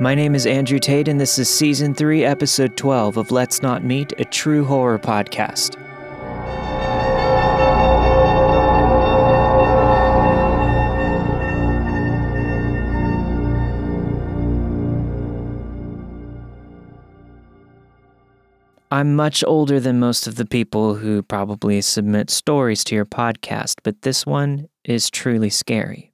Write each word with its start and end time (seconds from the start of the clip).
My 0.00 0.16
name 0.16 0.34
is 0.34 0.44
Andrew 0.44 0.80
Tate, 0.80 1.06
and 1.06 1.20
this 1.20 1.38
is 1.38 1.48
Season 1.48 1.94
3, 1.94 2.24
Episode 2.24 2.76
12 2.76 3.16
of 3.16 3.30
Let's 3.30 3.62
Not 3.62 3.84
Meet, 3.84 4.12
a 4.18 4.24
true 4.24 4.64
horror 4.64 4.98
podcast. 4.98 5.80
I'm 18.90 19.14
much 19.14 19.44
older 19.46 19.78
than 19.78 20.00
most 20.00 20.26
of 20.26 20.34
the 20.34 20.44
people 20.44 20.96
who 20.96 21.22
probably 21.22 21.80
submit 21.80 22.30
stories 22.30 22.82
to 22.84 22.96
your 22.96 23.06
podcast, 23.06 23.76
but 23.84 24.02
this 24.02 24.26
one 24.26 24.68
is 24.84 25.08
truly 25.08 25.50
scary. 25.50 26.13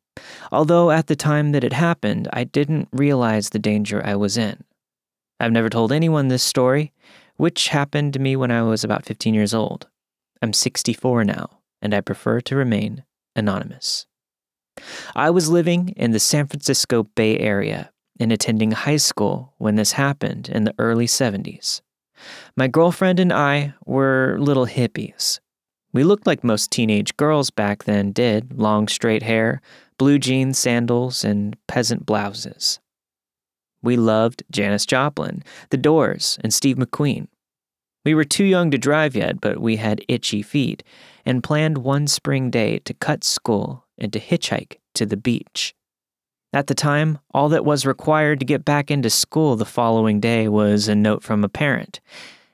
Although 0.53 0.91
at 0.91 1.07
the 1.07 1.17
time 1.17 1.53
that 1.53 1.65
it 1.65 1.73
happened, 1.73 2.29
I 2.33 2.45
didn't 2.45 2.89
realize 2.93 3.51
the 3.51 3.59
danger 3.59 4.05
I 4.05 4.17
was 4.17 4.37
in. 4.37 4.65
I've 5.39 5.53
never 5.53 5.71
told 5.71 5.93
anyone 5.93 6.29
this 6.29 6.43
story, 6.43 6.93
which 7.37 7.69
happened 7.69 8.13
to 8.15 8.19
me 8.19 8.37
when 8.37 8.51
I 8.51 8.63
was 8.63 8.85
about 8.85 9.07
15 9.07 9.33
years 9.33 9.55
old. 9.55 9.89
I'm 10.43 10.53
64 10.53 11.25
now, 11.25 11.61
and 11.81 11.95
I 11.95 12.01
prefer 12.01 12.41
to 12.43 12.57
remain 12.57 13.05
anonymous. 13.37 14.07
I 15.15 15.31
was 15.31 15.49
living 15.49 15.91
in 15.91 16.11
the 16.11 16.21
San 16.21 16.47
Francisco 16.47 17.05
Bay 17.05 17.39
Area 17.39 17.91
and 18.19 18.33
attending 18.33 18.73
high 18.73 18.97
school 18.97 19.55
when 19.59 19.77
this 19.77 19.93
happened 19.93 20.49
in 20.49 20.65
the 20.65 20.75
early 20.79 21.07
70s. 21.07 21.81
My 22.57 22.69
girlfriend 22.69 23.19
and 23.19 23.33
I 23.33 23.75
were 23.87 24.37
little 24.39 24.67
hippies. 24.67 25.41
We 25.93 26.05
looked 26.05 26.27
like 26.27 26.45
most 26.45 26.71
teenage 26.71 27.17
girls 27.17 27.51
back 27.51 27.85
then 27.85 28.13
did 28.13 28.59
long, 28.59 28.87
straight 28.89 29.23
hair, 29.23 29.61
blue 30.01 30.19
jeans, 30.19 30.59
sandals, 30.59 31.25
and 31.25 31.59
peasant 31.67 32.07
blouses. 32.07 32.81
We 33.83 33.99
loved 33.99 34.43
Janis 34.51 34.87
Joplin, 34.87 35.43
The 35.69 35.77
Doors, 35.77 36.39
and 36.43 36.55
Steve 36.55 36.77
McQueen. 36.77 37.29
We 38.07 38.15
were 38.15 38.25
too 38.25 38.45
young 38.45 38.71
to 38.71 38.79
drive 38.79 39.15
yet, 39.15 39.43
but 39.43 39.59
we 39.59 39.77
had 39.77 40.03
itchy 40.09 40.41
feet 40.41 40.83
and 41.27 41.43
planned 41.43 41.77
one 41.77 42.07
spring 42.07 42.49
day 42.49 42.79
to 42.79 42.95
cut 42.95 43.25
school 43.25 43.85
and 43.99 44.11
to 44.15 44.19
hitchhike 44.19 44.79
to 44.95 45.05
the 45.05 45.19
beach. 45.19 45.75
At 46.55 46.69
the 46.69 46.75
time, 46.75 47.19
all 47.35 47.51
that 47.51 47.67
was 47.67 47.85
required 47.85 48.41
to 48.41 48.47
get 48.47 48.65
back 48.65 48.91
into 48.91 49.11
school 49.11 49.55
the 49.55 49.67
following 49.67 50.19
day 50.19 50.49
was 50.49 50.89
a 50.89 50.95
note 50.95 51.23
from 51.23 51.45
a 51.45 51.49
parent, 51.51 52.01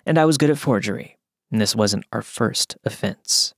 and 0.05 0.19
I 0.19 0.25
was 0.25 0.37
good 0.37 0.51
at 0.51 0.59
forgery, 0.59 1.17
and 1.53 1.61
this 1.61 1.77
wasn't 1.77 2.06
our 2.11 2.23
first 2.23 2.77
offense. 2.84 3.55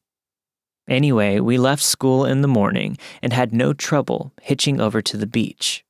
Anyway, 0.89 1.39
we 1.39 1.59
left 1.59 1.83
school 1.83 2.25
in 2.25 2.41
the 2.41 2.49
morning 2.49 2.97
and 3.23 3.33
had 3.33 3.53
no 3.53 3.73
trouble 3.73 4.33
hitching 4.43 4.81
over 4.81 5.03
to 5.03 5.17
the 5.17 5.27
beach. 5.27 5.85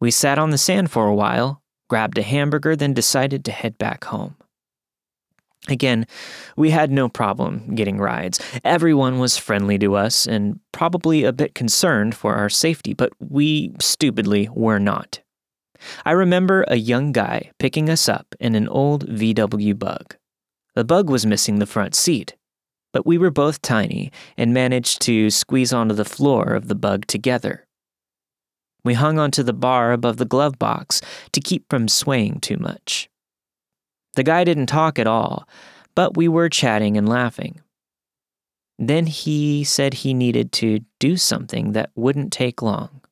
We 0.00 0.10
sat 0.10 0.38
on 0.38 0.50
the 0.50 0.58
sand 0.58 0.90
for 0.90 1.06
a 1.06 1.14
while, 1.14 1.62
grabbed 1.88 2.18
a 2.18 2.22
hamburger, 2.22 2.76
then 2.76 2.94
decided 2.94 3.44
to 3.44 3.52
head 3.52 3.76
back 3.78 4.04
home. 4.04 4.36
Again, 5.68 6.06
we 6.56 6.70
had 6.70 6.92
no 6.92 7.08
problem 7.08 7.74
getting 7.74 7.98
rides. 7.98 8.40
Everyone 8.62 9.18
was 9.18 9.36
friendly 9.36 9.78
to 9.78 9.96
us 9.96 10.26
and 10.26 10.60
probably 10.70 11.24
a 11.24 11.32
bit 11.32 11.54
concerned 11.54 12.14
for 12.14 12.34
our 12.34 12.48
safety, 12.48 12.94
but 12.94 13.12
we 13.18 13.74
stupidly 13.80 14.48
were 14.54 14.78
not. 14.78 15.20
I 16.04 16.12
remember 16.12 16.64
a 16.68 16.76
young 16.76 17.10
guy 17.10 17.50
picking 17.58 17.90
us 17.90 18.08
up 18.08 18.34
in 18.38 18.54
an 18.54 18.68
old 18.68 19.08
VW 19.08 19.76
bug. 19.76 20.16
The 20.74 20.84
bug 20.84 21.10
was 21.10 21.26
missing 21.26 21.58
the 21.58 21.66
front 21.66 21.94
seat, 21.94 22.35
but 22.96 23.04
we 23.04 23.18
were 23.18 23.30
both 23.30 23.60
tiny 23.60 24.10
and 24.38 24.54
managed 24.54 25.02
to 25.02 25.28
squeeze 25.28 25.70
onto 25.70 25.94
the 25.94 26.02
floor 26.02 26.54
of 26.54 26.68
the 26.68 26.74
bug 26.74 27.06
together. 27.06 27.66
We 28.84 28.94
hung 28.94 29.18
onto 29.18 29.42
the 29.42 29.52
bar 29.52 29.92
above 29.92 30.16
the 30.16 30.24
glove 30.24 30.58
box 30.58 31.02
to 31.32 31.40
keep 31.42 31.68
from 31.68 31.88
swaying 31.88 32.40
too 32.40 32.56
much. 32.56 33.10
The 34.14 34.22
guy 34.22 34.44
didn't 34.44 34.68
talk 34.68 34.98
at 34.98 35.06
all, 35.06 35.46
but 35.94 36.16
we 36.16 36.26
were 36.26 36.48
chatting 36.48 36.96
and 36.96 37.06
laughing. 37.06 37.60
Then 38.78 39.04
he 39.04 39.62
said 39.62 39.92
he 39.92 40.14
needed 40.14 40.50
to 40.52 40.80
do 40.98 41.18
something 41.18 41.72
that 41.72 41.90
wouldn't 41.96 42.32
take 42.32 42.62
long. 42.62 43.02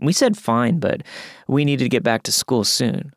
We 0.00 0.12
said 0.12 0.36
fine, 0.36 0.80
but 0.80 1.04
we 1.46 1.64
needed 1.64 1.84
to 1.84 1.88
get 1.88 2.02
back 2.02 2.24
to 2.24 2.32
school 2.32 2.64
soon. 2.64 3.12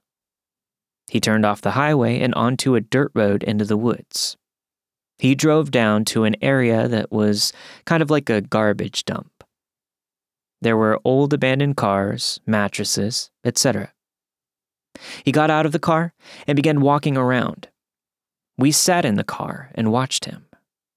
He 1.10 1.20
turned 1.20 1.44
off 1.44 1.62
the 1.62 1.72
highway 1.72 2.20
and 2.20 2.36
onto 2.36 2.76
a 2.76 2.82
dirt 2.82 3.12
road 3.16 3.42
into 3.42 3.66
the 3.66 3.78
woods. 3.78 4.38
He 5.22 5.36
drove 5.36 5.70
down 5.70 6.04
to 6.06 6.24
an 6.24 6.36
area 6.42 6.88
that 6.88 7.12
was 7.12 7.54
kind 7.86 8.02
of 8.02 8.10
like 8.10 8.28
a 8.28 8.42
garbage 8.42 9.06
dump. 9.06 9.44
There 10.64 10.76
were 10.76 11.00
old 11.06 11.32
abandoned 11.32 11.78
cars, 11.78 12.40
mattresses, 12.48 13.30
etc. 13.46 13.94
He 15.24 15.32
got 15.32 15.52
out 15.52 15.68
of 15.68 15.74
the 15.74 15.80
car 15.80 16.16
and 16.48 16.56
began 16.56 16.82
walking 16.82 17.18
around. 17.18 17.68
We 18.58 18.72
sat 18.72 19.06
in 19.06 19.14
the 19.14 19.24
car 19.24 19.70
and 19.76 19.92
watched 19.92 20.26
him. 20.26 20.48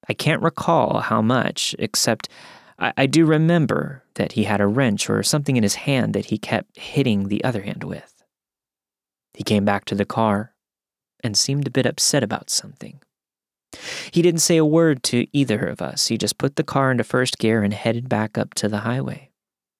I 0.08 0.14
can't 0.14 0.40
recall 0.40 1.00
how 1.00 1.20
much, 1.20 1.76
except 1.78 2.30
I, 2.78 2.94
I, 2.96 3.04
do 3.04 3.26
remember 3.26 4.04
that 4.14 4.32
he 4.32 4.44
had 4.44 4.62
a 4.62 4.66
wrench 4.66 5.10
or 5.10 5.22
something 5.22 5.58
in 5.58 5.62
his 5.62 5.74
hand 5.74 6.14
that 6.14 6.26
he 6.26 6.38
kept 6.38 6.78
hitting 6.78 7.28
the 7.28 7.44
other 7.44 7.60
hand 7.60 7.84
with. 7.84 8.24
He 9.34 9.44
came 9.44 9.66
back 9.66 9.84
to 9.84 9.94
the 9.94 10.06
car 10.06 10.54
and 11.22 11.36
seemed 11.36 11.66
a 11.66 11.70
bit 11.70 11.84
upset 11.84 12.22
about 12.22 12.48
something. 12.48 13.00
He 14.10 14.22
didn't 14.22 14.40
say 14.40 14.56
a 14.56 14.64
word 14.64 15.02
to 15.04 15.26
either 15.32 15.66
of 15.66 15.82
us. 15.82 16.08
He 16.08 16.18
just 16.18 16.38
put 16.38 16.56
the 16.56 16.64
car 16.64 16.90
into 16.90 17.04
first 17.04 17.38
gear 17.38 17.62
and 17.62 17.74
headed 17.74 18.08
back 18.08 18.38
up 18.38 18.54
to 18.54 18.68
the 18.68 18.80
highway. 18.80 19.30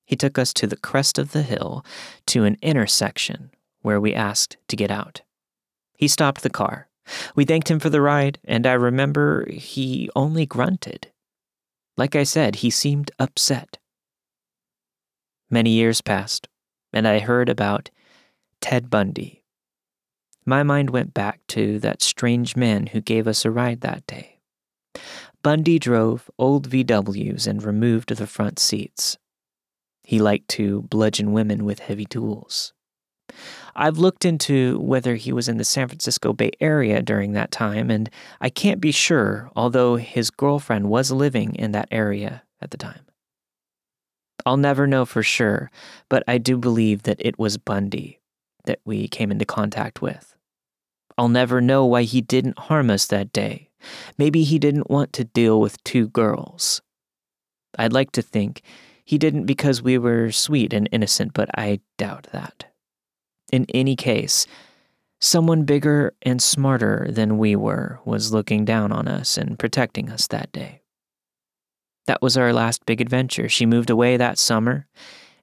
He 0.06 0.16
took 0.16 0.38
us 0.38 0.52
to 0.54 0.66
the 0.66 0.76
crest 0.76 1.18
of 1.18 1.32
the 1.32 1.42
hill 1.42 1.84
to 2.26 2.44
an 2.44 2.58
intersection 2.60 3.50
where 3.82 4.00
we 4.00 4.14
asked 4.14 4.56
to 4.68 4.76
get 4.76 4.90
out. 4.90 5.22
He 5.96 6.08
stopped 6.08 6.42
the 6.42 6.50
car. 6.50 6.88
We 7.34 7.44
thanked 7.44 7.70
him 7.70 7.80
for 7.80 7.90
the 7.90 8.00
ride, 8.00 8.38
and 8.44 8.66
I 8.66 8.72
remember 8.72 9.50
he 9.50 10.10
only 10.16 10.46
grunted. 10.46 11.12
Like 11.96 12.16
I 12.16 12.24
said, 12.24 12.56
he 12.56 12.70
seemed 12.70 13.10
upset. 13.18 13.78
Many 15.50 15.70
years 15.70 16.00
passed, 16.00 16.48
and 16.92 17.06
I 17.06 17.20
heard 17.20 17.48
about 17.48 17.90
Ted 18.60 18.90
Bundy. 18.90 19.43
My 20.46 20.62
mind 20.62 20.90
went 20.90 21.14
back 21.14 21.40
to 21.48 21.78
that 21.78 22.02
strange 22.02 22.54
man 22.54 22.88
who 22.88 23.00
gave 23.00 23.26
us 23.26 23.44
a 23.44 23.50
ride 23.50 23.80
that 23.80 24.06
day. 24.06 24.40
Bundy 25.42 25.78
drove 25.78 26.30
old 26.38 26.68
VWs 26.68 27.46
and 27.46 27.62
removed 27.62 28.14
the 28.14 28.26
front 28.26 28.58
seats. 28.58 29.16
He 30.02 30.18
liked 30.18 30.48
to 30.48 30.82
bludgeon 30.82 31.32
women 31.32 31.64
with 31.64 31.80
heavy 31.80 32.04
tools. 32.04 32.74
I've 33.74 33.98
looked 33.98 34.24
into 34.24 34.78
whether 34.78 35.16
he 35.16 35.32
was 35.32 35.48
in 35.48 35.56
the 35.56 35.64
San 35.64 35.88
Francisco 35.88 36.32
Bay 36.32 36.50
Area 36.60 37.02
during 37.02 37.32
that 37.32 37.50
time, 37.50 37.90
and 37.90 38.08
I 38.40 38.50
can't 38.50 38.80
be 38.80 38.92
sure, 38.92 39.50
although 39.56 39.96
his 39.96 40.30
girlfriend 40.30 40.90
was 40.90 41.10
living 41.10 41.54
in 41.54 41.72
that 41.72 41.88
area 41.90 42.42
at 42.60 42.70
the 42.70 42.76
time. 42.76 43.06
I'll 44.46 44.58
never 44.58 44.86
know 44.86 45.06
for 45.06 45.22
sure, 45.22 45.70
but 46.08 46.22
I 46.28 46.38
do 46.38 46.58
believe 46.58 47.04
that 47.04 47.16
it 47.18 47.38
was 47.38 47.56
Bundy 47.56 48.20
that 48.66 48.80
we 48.84 49.08
came 49.08 49.30
into 49.30 49.46
contact 49.46 50.02
with. 50.02 50.33
I'll 51.16 51.28
never 51.28 51.60
know 51.60 51.84
why 51.86 52.02
he 52.02 52.20
didn't 52.20 52.58
harm 52.58 52.90
us 52.90 53.06
that 53.06 53.32
day. 53.32 53.70
Maybe 54.18 54.44
he 54.44 54.58
didn't 54.58 54.90
want 54.90 55.12
to 55.14 55.24
deal 55.24 55.60
with 55.60 55.82
two 55.84 56.08
girls. 56.08 56.82
I'd 57.78 57.92
like 57.92 58.12
to 58.12 58.22
think 58.22 58.62
he 59.04 59.18
didn't 59.18 59.44
because 59.44 59.82
we 59.82 59.98
were 59.98 60.32
sweet 60.32 60.72
and 60.72 60.88
innocent, 60.90 61.34
but 61.34 61.50
I 61.56 61.80
doubt 61.98 62.28
that. 62.32 62.72
In 63.52 63.66
any 63.74 63.94
case, 63.94 64.46
someone 65.20 65.64
bigger 65.64 66.14
and 66.22 66.42
smarter 66.42 67.06
than 67.10 67.38
we 67.38 67.54
were 67.54 68.00
was 68.04 68.32
looking 68.32 68.64
down 68.64 68.90
on 68.90 69.06
us 69.06 69.36
and 69.36 69.58
protecting 69.58 70.10
us 70.10 70.26
that 70.28 70.50
day. 70.52 70.80
That 72.06 72.22
was 72.22 72.36
our 72.36 72.52
last 72.52 72.84
big 72.86 73.00
adventure. 73.00 73.48
She 73.48 73.66
moved 73.66 73.90
away 73.90 74.16
that 74.16 74.38
summer, 74.38 74.86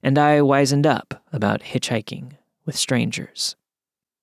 and 0.02 0.18
I 0.18 0.42
wizened 0.42 0.86
up 0.86 1.22
about 1.32 1.62
hitchhiking 1.62 2.32
with 2.64 2.76
strangers. 2.76 3.56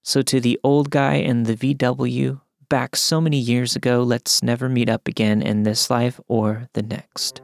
So, 0.03 0.21
to 0.21 0.39
the 0.39 0.59
old 0.63 0.89
guy 0.89 1.15
in 1.15 1.43
the 1.43 1.55
VW 1.55 2.41
back 2.69 2.95
so 2.95 3.19
many 3.19 3.37
years 3.37 3.75
ago, 3.75 4.03
let's 4.03 4.41
never 4.41 4.69
meet 4.69 4.89
up 4.89 5.07
again 5.07 5.41
in 5.41 5.63
this 5.63 5.89
life 5.89 6.19
or 6.27 6.69
the 6.73 6.83
next. 6.83 7.41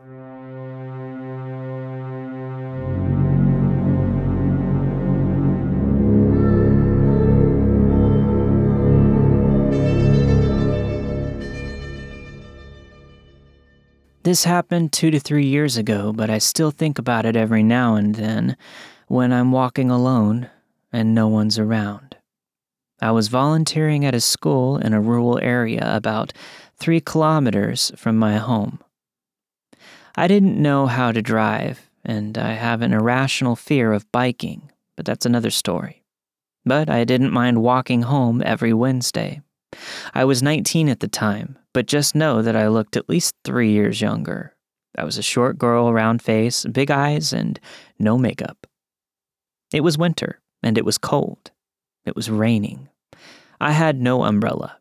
This 14.25 14.43
happened 14.43 14.91
two 14.91 15.11
to 15.11 15.19
three 15.19 15.45
years 15.45 15.77
ago, 15.77 16.11
but 16.11 16.31
I 16.31 16.39
still 16.39 16.71
think 16.71 16.97
about 16.97 17.27
it 17.27 17.35
every 17.35 17.61
now 17.61 17.93
and 17.93 18.15
then 18.15 18.57
when 19.07 19.31
I'm 19.31 19.51
walking 19.51 19.91
alone 19.91 20.49
and 20.91 21.13
no 21.13 21.27
one's 21.27 21.59
around. 21.59 22.15
I 23.01 23.11
was 23.11 23.27
volunteering 23.27 24.05
at 24.05 24.15
a 24.15 24.21
school 24.21 24.77
in 24.77 24.93
a 24.93 25.01
rural 25.01 25.37
area 25.39 25.83
about 25.95 26.31
three 26.77 27.01
kilometers 27.01 27.91
from 27.95 28.17
my 28.17 28.37
home. 28.37 28.79
I 30.15 30.27
didn't 30.27 30.61
know 30.61 30.87
how 30.87 31.11
to 31.11 31.21
drive, 31.21 31.89
and 32.05 32.37
I 32.37 32.53
have 32.53 32.81
an 32.81 32.93
irrational 32.93 33.55
fear 33.55 33.91
of 33.91 34.09
biking, 34.11 34.71
but 34.95 35.05
that's 35.05 35.25
another 35.25 35.51
story. 35.51 36.03
But 36.65 36.89
I 36.89 37.03
didn't 37.03 37.33
mind 37.33 37.61
walking 37.61 38.03
home 38.03 38.41
every 38.45 38.73
Wednesday. 38.73 39.41
I 40.13 40.23
was 40.23 40.41
19 40.41 40.87
at 40.87 41.01
the 41.01 41.07
time, 41.09 41.57
but 41.73 41.87
just 41.87 42.15
know 42.15 42.41
that 42.41 42.55
I 42.55 42.69
looked 42.69 42.95
at 42.95 43.09
least 43.09 43.35
three 43.43 43.71
years 43.71 43.99
younger. 43.99 44.55
I 44.97 45.03
was 45.03 45.17
a 45.17 45.23
short 45.23 45.57
girl, 45.57 45.91
round 45.91 46.21
face, 46.21 46.65
big 46.65 46.89
eyes, 46.89 47.33
and 47.33 47.59
no 47.99 48.17
makeup. 48.17 48.65
It 49.73 49.81
was 49.81 49.97
winter, 49.97 50.39
and 50.63 50.77
it 50.77 50.85
was 50.85 50.97
cold. 50.97 51.51
It 52.05 52.15
was 52.15 52.29
raining. 52.29 52.89
I 53.59 53.71
had 53.71 53.99
no 53.99 54.23
umbrella. 54.23 54.77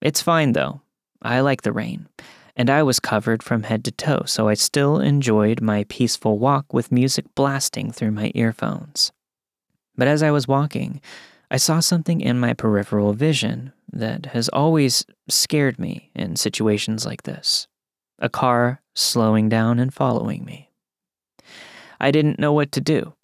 It's 0.00 0.22
fine, 0.22 0.52
though. 0.52 0.82
I 1.22 1.40
like 1.40 1.62
the 1.62 1.72
rain, 1.72 2.08
and 2.56 2.68
I 2.68 2.82
was 2.82 3.00
covered 3.00 3.42
from 3.42 3.62
head 3.62 3.84
to 3.84 3.92
toe, 3.92 4.22
so 4.26 4.48
I 4.48 4.54
still 4.54 4.98
enjoyed 4.98 5.60
my 5.60 5.84
peaceful 5.88 6.38
walk 6.38 6.72
with 6.72 6.92
music 6.92 7.24
blasting 7.34 7.92
through 7.92 8.10
my 8.10 8.32
earphones. 8.34 9.12
But 9.96 10.08
as 10.08 10.22
I 10.22 10.30
was 10.30 10.48
walking, 10.48 11.00
I 11.50 11.56
saw 11.58 11.80
something 11.80 12.20
in 12.20 12.40
my 12.40 12.54
peripheral 12.54 13.12
vision 13.12 13.72
that 13.92 14.26
has 14.26 14.48
always 14.48 15.04
scared 15.28 15.78
me 15.78 16.10
in 16.14 16.36
situations 16.36 17.06
like 17.06 17.22
this 17.22 17.68
a 18.18 18.28
car 18.28 18.80
slowing 18.94 19.48
down 19.48 19.78
and 19.78 19.92
following 19.92 20.44
me. 20.44 20.70
I 22.00 22.10
didn't 22.10 22.38
know 22.38 22.52
what 22.52 22.72
to 22.72 22.80
do. 22.80 23.14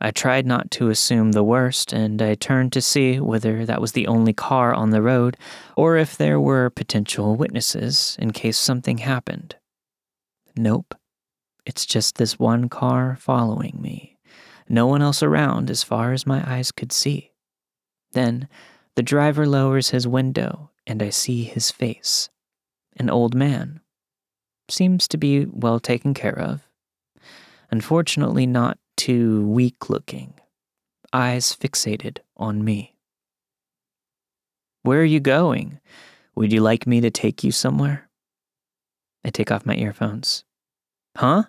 I 0.00 0.12
tried 0.12 0.46
not 0.46 0.70
to 0.72 0.90
assume 0.90 1.32
the 1.32 1.42
worst, 1.42 1.92
and 1.92 2.22
I 2.22 2.34
turned 2.34 2.72
to 2.72 2.80
see 2.80 3.18
whether 3.18 3.66
that 3.66 3.80
was 3.80 3.92
the 3.92 4.06
only 4.06 4.32
car 4.32 4.72
on 4.72 4.90
the 4.90 5.02
road 5.02 5.36
or 5.76 5.96
if 5.96 6.16
there 6.16 6.38
were 6.38 6.70
potential 6.70 7.34
witnesses 7.34 8.16
in 8.20 8.30
case 8.30 8.58
something 8.58 8.98
happened. 8.98 9.56
Nope. 10.56 10.94
It's 11.66 11.84
just 11.84 12.16
this 12.16 12.38
one 12.38 12.68
car 12.68 13.16
following 13.20 13.78
me. 13.80 14.16
No 14.68 14.86
one 14.86 15.02
else 15.02 15.22
around 15.22 15.70
as 15.70 15.82
far 15.82 16.12
as 16.12 16.26
my 16.26 16.48
eyes 16.48 16.70
could 16.70 16.92
see. 16.92 17.32
Then 18.12 18.48
the 18.94 19.02
driver 19.02 19.46
lowers 19.46 19.90
his 19.90 20.06
window, 20.06 20.70
and 20.86 21.02
I 21.02 21.10
see 21.10 21.44
his 21.44 21.70
face. 21.70 22.30
An 22.96 23.10
old 23.10 23.34
man. 23.34 23.80
Seems 24.68 25.08
to 25.08 25.18
be 25.18 25.46
well 25.46 25.80
taken 25.80 26.14
care 26.14 26.38
of. 26.38 26.68
Unfortunately, 27.70 28.46
not 28.46 28.78
too 28.98 29.46
weak 29.46 29.88
looking, 29.88 30.34
eyes 31.12 31.56
fixated 31.56 32.18
on 32.36 32.64
me. 32.64 32.96
Where 34.82 35.00
are 35.00 35.04
you 35.04 35.20
going? 35.20 35.80
Would 36.34 36.52
you 36.52 36.60
like 36.60 36.86
me 36.86 37.00
to 37.00 37.10
take 37.10 37.42
you 37.44 37.52
somewhere? 37.52 38.10
I 39.24 39.30
take 39.30 39.50
off 39.50 39.64
my 39.64 39.76
earphones. 39.76 40.44
Huh? 41.16 41.44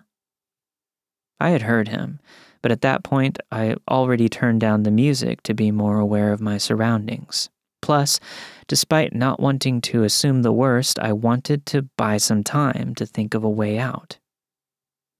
I 1.40 1.50
had 1.50 1.62
heard 1.62 1.88
him, 1.88 2.20
but 2.62 2.70
at 2.70 2.82
that 2.82 3.02
point 3.02 3.38
I 3.50 3.74
already 3.88 4.28
turned 4.28 4.60
down 4.60 4.84
the 4.84 4.90
music 4.90 5.42
to 5.42 5.54
be 5.54 5.70
more 5.70 5.98
aware 5.98 6.32
of 6.32 6.40
my 6.40 6.56
surroundings. 6.56 7.50
Plus, 7.82 8.20
despite 8.68 9.14
not 9.14 9.40
wanting 9.40 9.80
to 9.80 10.04
assume 10.04 10.42
the 10.42 10.52
worst, 10.52 10.98
I 11.00 11.12
wanted 11.12 11.66
to 11.66 11.88
buy 11.96 12.18
some 12.18 12.44
time 12.44 12.94
to 12.94 13.06
think 13.06 13.34
of 13.34 13.42
a 13.42 13.50
way 13.50 13.78
out. 13.78 14.18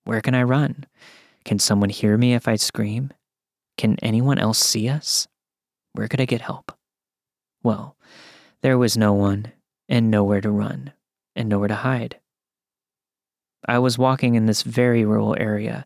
Where 0.05 0.21
can 0.21 0.35
I 0.35 0.43
run? 0.45 0.87
Can 1.45 1.59
someone 1.59 1.91
hear 1.91 2.17
me 2.17 2.35
if 2.35 2.47
I 2.47 2.57
scream? 2.57 3.13
Can 3.77 3.97
anyone 4.03 4.39
else 4.39 4.59
see 4.59 4.89
us? 4.89 5.27
Where 5.93 6.09
could 6.09 6.21
I 6.21 6.27
get 6.27 6.43
help? 6.43 6.73
Well, 7.63 7.97
there 8.63 8.79
was 8.79 8.97
no 8.97 9.13
one, 9.13 9.53
and 9.89 10.11
nowhere 10.11 10.41
to 10.41 10.51
run, 10.51 10.93
and 11.35 11.49
nowhere 11.49 11.69
to 11.69 11.75
hide. 11.77 12.19
I 13.67 13.79
was 13.79 13.99
walking 13.99 14.35
in 14.35 14.47
this 14.47 14.63
very 14.63 15.05
rural 15.05 15.37
area, 15.39 15.85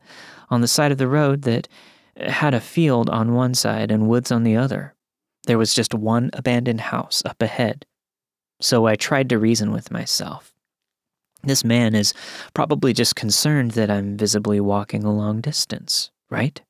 on 0.51 0.61
the 0.61 0.69
side 0.69 0.93
of 0.93 0.99
the 0.99 1.09
road 1.09 1.43
that 1.43 1.69
had 2.17 2.55
a 2.55 2.61
field 2.61 3.11
on 3.11 3.35
one 3.35 3.55
side 3.55 3.91
and 3.91 4.09
woods 4.09 4.31
on 4.31 4.45
the 4.45 4.57
other. 4.57 4.95
There 5.47 5.59
was 5.59 5.75
just 5.75 5.95
one 5.95 6.31
abandoned 6.33 6.81
house 6.81 7.23
up 7.25 7.43
ahead. 7.43 7.87
So 8.61 8.87
I 8.87 8.95
tried 8.95 9.29
to 9.31 9.39
reason 9.39 9.73
with 9.73 9.91
myself. 9.91 10.54
This 11.47 11.65
man 11.65 11.95
is 11.95 12.15
probably 12.55 12.93
just 12.93 13.17
concerned 13.17 13.73
that 13.73 13.91
I'm 13.91 14.17
visibly 14.17 14.61
walking 14.61 15.05
a 15.05 15.13
long 15.13 15.41
distance, 15.41 16.11
right? 16.31 16.61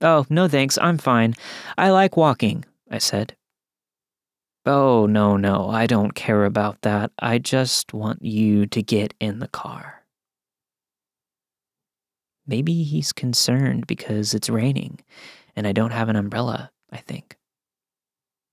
Oh, 0.00 0.26
no 0.28 0.48
thanks, 0.48 0.76
I'm 0.78 0.98
fine. 0.98 1.34
I 1.78 1.90
like 1.90 2.16
walking, 2.16 2.64
I 2.90 2.98
said. 2.98 3.36
Oh, 4.66 5.06
no, 5.06 5.36
no, 5.36 5.68
I 5.68 5.86
don't 5.86 6.14
care 6.14 6.44
about 6.44 6.82
that. 6.82 7.12
I 7.18 7.38
just 7.38 7.92
want 7.92 8.22
you 8.22 8.66
to 8.66 8.82
get 8.82 9.14
in 9.20 9.38
the 9.38 9.48
car. 9.48 10.04
Maybe 12.46 12.82
he's 12.82 13.12
concerned 13.12 13.86
because 13.86 14.34
it's 14.34 14.50
raining 14.50 15.00
and 15.56 15.66
I 15.66 15.72
don't 15.72 15.92
have 15.92 16.08
an 16.08 16.16
umbrella, 16.16 16.70
I 16.90 16.98
think. 16.98 17.36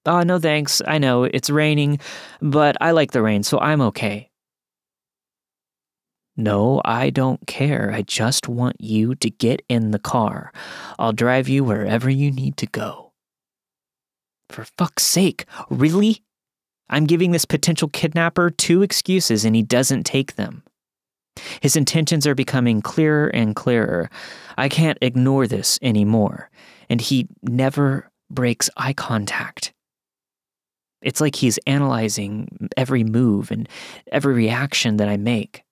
Oh, 0.06 0.24
no 0.24 0.39
thanks. 0.39 0.81
I 0.88 0.98
know 0.98 1.24
it's 1.24 1.50
raining, 1.50 2.00
but 2.42 2.75
I 2.81 2.92
like 2.92 3.12
the 3.12 3.21
rain, 3.21 3.44
so 3.44 3.59
I'm 3.59 3.81
okay. 3.81 4.30
No, 6.36 6.81
I 6.83 7.09
don't 7.09 7.45
care. 7.45 7.92
I 7.94 8.01
just 8.01 8.48
want 8.48 8.77
you 8.80 9.15
to 9.15 9.30
get 9.30 9.62
in 9.69 9.92
the 9.92 10.00
car. 10.00 10.51
I'll 10.98 11.13
drive 11.13 11.48
you 11.48 11.63
wherever 11.63 12.09
you 12.09 12.31
need 12.31 12.57
to 12.57 12.65
go. 12.65 13.12
For 14.50 14.65
fuck's 14.77 15.03
sake, 15.03 15.45
really? 15.69 16.24
I'm 16.89 17.06
giving 17.06 17.31
this 17.31 17.45
potential 17.45 17.88
kidnapper 17.88 18.50
two 18.50 18.81
excuses 18.81 19.45
and 19.45 19.56
he 19.56 19.62
doesn't 19.62 20.03
take 20.03 20.36
them. 20.36 20.63
His 21.62 21.75
intentions 21.75 22.27
are 22.27 22.36
becoming 22.36 22.81
clearer 22.81 23.27
and 23.27 23.56
clearer. 23.56 24.09
I 24.57 24.68
can't 24.68 24.98
ignore 25.01 25.48
this 25.48 25.80
anymore, 25.81 26.50
and 26.89 27.00
he 27.00 27.27
never 27.42 28.12
breaks 28.30 28.69
eye 28.75 28.94
contact. 28.94 29.74
It's 31.01 31.21
like 31.21 31.36
he's 31.36 31.59
analyzing 31.65 32.69
every 32.77 33.03
move 33.03 33.51
and 33.51 33.68
every 34.12 34.33
reaction 34.33 34.98
that 34.98 35.09
I 35.09 35.18
make. 35.18 35.63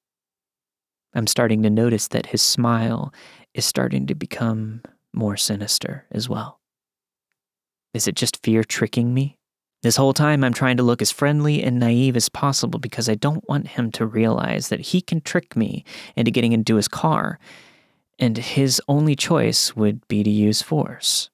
I'm 1.13 1.27
starting 1.27 1.63
to 1.63 1.69
notice 1.69 2.07
that 2.09 2.27
his 2.27 2.41
smile 2.41 3.13
is 3.53 3.65
starting 3.65 4.07
to 4.07 4.15
become 4.15 4.81
more 5.13 5.37
sinister 5.37 6.05
as 6.11 6.29
well. 6.29 6.59
Is 7.93 8.07
it 8.07 8.15
just 8.15 8.43
fear 8.43 8.63
tricking 8.63 9.13
me? 9.13 9.37
This 9.81 9.95
whole 9.95 10.13
time, 10.13 10.43
I'm 10.43 10.53
trying 10.53 10.77
to 10.77 10.83
look 10.83 11.01
as 11.01 11.11
friendly 11.11 11.63
and 11.63 11.79
naive 11.79 12.17
as 12.17 12.27
possible 12.27 12.79
because 12.79 13.07
I 13.07 13.15
don't 13.15 13.47
want 13.47 13.69
him 13.69 13.91
to 13.93 14.05
realize 14.05 14.67
that 14.67 14.81
he 14.81 15.01
can 15.01 15.21
trick 15.21 15.55
me 15.55 15.85
into 16.17 16.31
getting 16.31 16.51
into 16.51 16.75
his 16.75 16.89
car, 16.89 17.39
and 18.19 18.37
his 18.37 18.81
only 18.89 19.15
choice 19.15 19.75
would 19.77 20.05
be 20.09 20.21
to 20.21 20.29
use 20.29 20.61
force. 20.61 21.29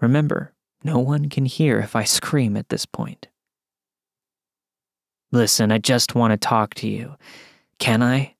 Remember, 0.00 0.52
no 0.82 0.98
one 0.98 1.28
can 1.28 1.44
hear 1.44 1.78
if 1.80 1.94
I 1.94 2.04
scream 2.04 2.56
at 2.56 2.68
this 2.68 2.86
point. 2.86 3.28
Listen, 5.32 5.70
I 5.70 5.78
just 5.78 6.14
want 6.14 6.32
to 6.32 6.36
talk 6.36 6.74
to 6.74 6.88
you. 6.88 7.14
Can 7.78 8.02
I? 8.02 8.34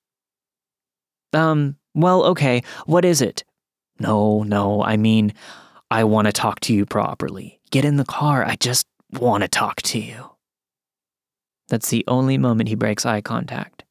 Um, 1.33 1.77
well, 1.95 2.25
okay, 2.25 2.63
what 2.87 3.05
is 3.05 3.23
it? 3.23 3.45
No, 3.99 4.43
no, 4.43 4.83
I 4.83 4.97
mean, 4.97 5.33
I 5.91 6.05
want 6.05 6.27
to 6.27 6.33
talk 6.33 6.61
to 6.61 6.75
you 6.75 6.87
properly. 6.87 7.61
Get 7.71 7.85
in 7.85 7.97
the 7.97 8.05
car, 8.05 8.45
I 8.45 8.57
just 8.57 8.87
want 9.13 9.43
to 9.43 9.49
talk 9.49 9.83
to 9.83 9.99
you. 9.99 10.31
That's 11.69 11.91
the 11.91 12.05
only 12.09 12.39
moment 12.39 12.69
he 12.69 12.75
breaks 12.75 13.07
eye 13.07 13.21
contact, 13.21 13.85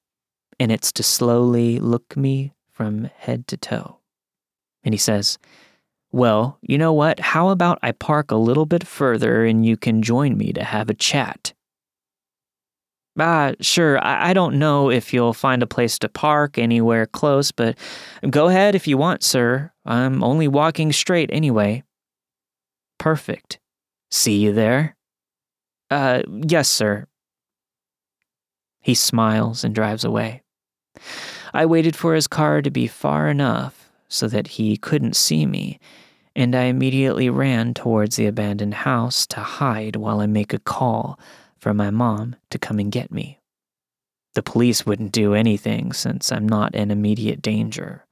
and 0.59 0.71
it's 0.71 0.91
to 0.93 1.03
slowly 1.03 1.79
look 1.79 2.17
me 2.17 2.53
from 2.71 3.09
head 3.15 3.47
to 3.47 3.57
toe. 3.57 3.99
And 4.83 4.93
he 4.93 4.97
says, 4.97 5.37
well, 6.11 6.57
you 6.61 6.77
know 6.77 6.93
what? 6.93 7.19
How 7.19 7.49
about 7.49 7.79
I 7.83 7.91
park 7.91 8.31
a 8.31 8.35
little 8.35 8.65
bit 8.65 8.85
further 8.85 9.45
and 9.45 9.65
you 9.65 9.77
can 9.77 10.01
join 10.01 10.37
me 10.37 10.51
to 10.53 10.63
have 10.63 10.89
a 10.89 10.93
chat? 10.95 11.53
Ah, 13.19 13.51
sure, 13.59 14.03
I, 14.03 14.29
I 14.29 14.33
don't 14.33 14.57
know 14.57 14.89
if 14.89 15.13
you'll 15.13 15.33
find 15.33 15.61
a 15.61 15.67
place 15.67 15.99
to 15.99 16.09
park 16.09 16.57
anywhere 16.57 17.05
close, 17.05 17.51
but 17.51 17.77
go 18.29 18.47
ahead 18.47 18.75
if 18.75 18.87
you 18.87 18.97
want, 18.97 19.23
sir. 19.23 19.71
I'm 19.85 20.23
only 20.23 20.47
walking 20.47 20.91
straight 20.91 21.29
anyway. 21.31 21.83
Perfect. 22.97 23.59
See 24.09 24.37
you 24.37 24.53
there? 24.53 24.95
Uh, 25.91 26.23
yes, 26.47 26.69
sir. 26.69 27.05
He 28.81 28.95
smiles 28.95 29.63
and 29.63 29.75
drives 29.75 30.03
away. 30.03 30.43
I 31.53 31.65
waited 31.65 31.95
for 31.95 32.15
his 32.15 32.27
car 32.27 32.61
to 32.61 32.71
be 32.71 32.87
far 32.87 33.27
enough 33.27 33.78
so 34.09 34.27
that 34.27 34.47
he 34.47 34.75
couldn't 34.75 35.15
see 35.15 35.45
me, 35.45 35.79
and 36.35 36.55
I 36.55 36.63
immediately 36.63 37.29
ran 37.29 37.73
towards 37.73 38.15
the 38.15 38.27
abandoned 38.27 38.73
house 38.73 39.25
to 39.27 39.39
hide 39.39 39.95
while 39.95 40.19
I 40.19 40.25
make 40.25 40.53
a 40.53 40.59
call 40.59 41.19
for 41.57 41.73
my 41.73 41.89
mom 41.89 42.35
to 42.49 42.59
come 42.59 42.79
and 42.79 42.91
get 42.91 43.11
me. 43.11 43.39
The 44.35 44.43
police 44.43 44.85
wouldn't 44.85 45.11
do 45.11 45.33
anything 45.33 45.91
since 45.91 46.31
I'm 46.31 46.47
not 46.47 46.75
in 46.75 46.91
immediate 46.91 47.41
danger. 47.41 48.05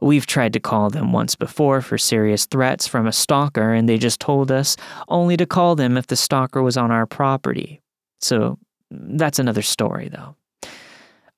We've 0.00 0.26
tried 0.26 0.52
to 0.52 0.60
call 0.60 0.90
them 0.90 1.12
once 1.12 1.34
before 1.34 1.80
for 1.80 1.98
serious 1.98 2.46
threats 2.46 2.86
from 2.86 3.06
a 3.06 3.12
stalker, 3.12 3.72
and 3.72 3.88
they 3.88 3.98
just 3.98 4.20
told 4.20 4.52
us 4.52 4.76
only 5.08 5.36
to 5.36 5.46
call 5.46 5.74
them 5.74 5.96
if 5.96 6.06
the 6.06 6.16
stalker 6.16 6.62
was 6.62 6.76
on 6.76 6.90
our 6.90 7.06
property. 7.06 7.80
So 8.20 8.58
that's 8.90 9.38
another 9.38 9.62
story, 9.62 10.08
though. 10.08 10.36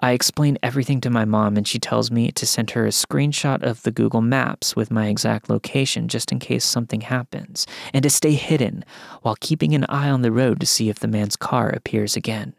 I 0.03 0.13
explain 0.13 0.57
everything 0.63 1.03
to 1.03 1.11
my 1.11 1.27
mom, 1.27 1.59
and 1.59 1.69
she 1.69 1.79
tells 1.79 2.11
me 2.11 2.33
to 2.33 2.47
send 2.47 2.71
her 2.71 2.87
a 2.87 2.91
screenshot 2.91 3.63
of 3.63 3.83
the 3.83 3.91
Google 3.91 4.23
Maps 4.23 4.75
with 4.75 4.91
my 4.91 5.09
exact 5.09 5.51
location 5.51 6.09
just 6.09 6.33
in 6.33 6.39
case 6.39 6.65
something 6.65 7.03
happens, 7.03 7.67
and 7.93 8.03
to 8.03 8.09
stay 8.09 8.33
hidden 8.33 8.83
while 9.21 9.37
keeping 9.41 9.75
an 9.75 9.85
eye 9.91 10.09
on 10.09 10.23
the 10.23 10.33
road 10.33 10.59
to 10.61 10.67
see 10.67 10.89
if 10.89 10.99
the 10.99 11.09
man's 11.09 11.37
car 11.37 11.69
appears 11.69 12.17
again. 12.17 12.55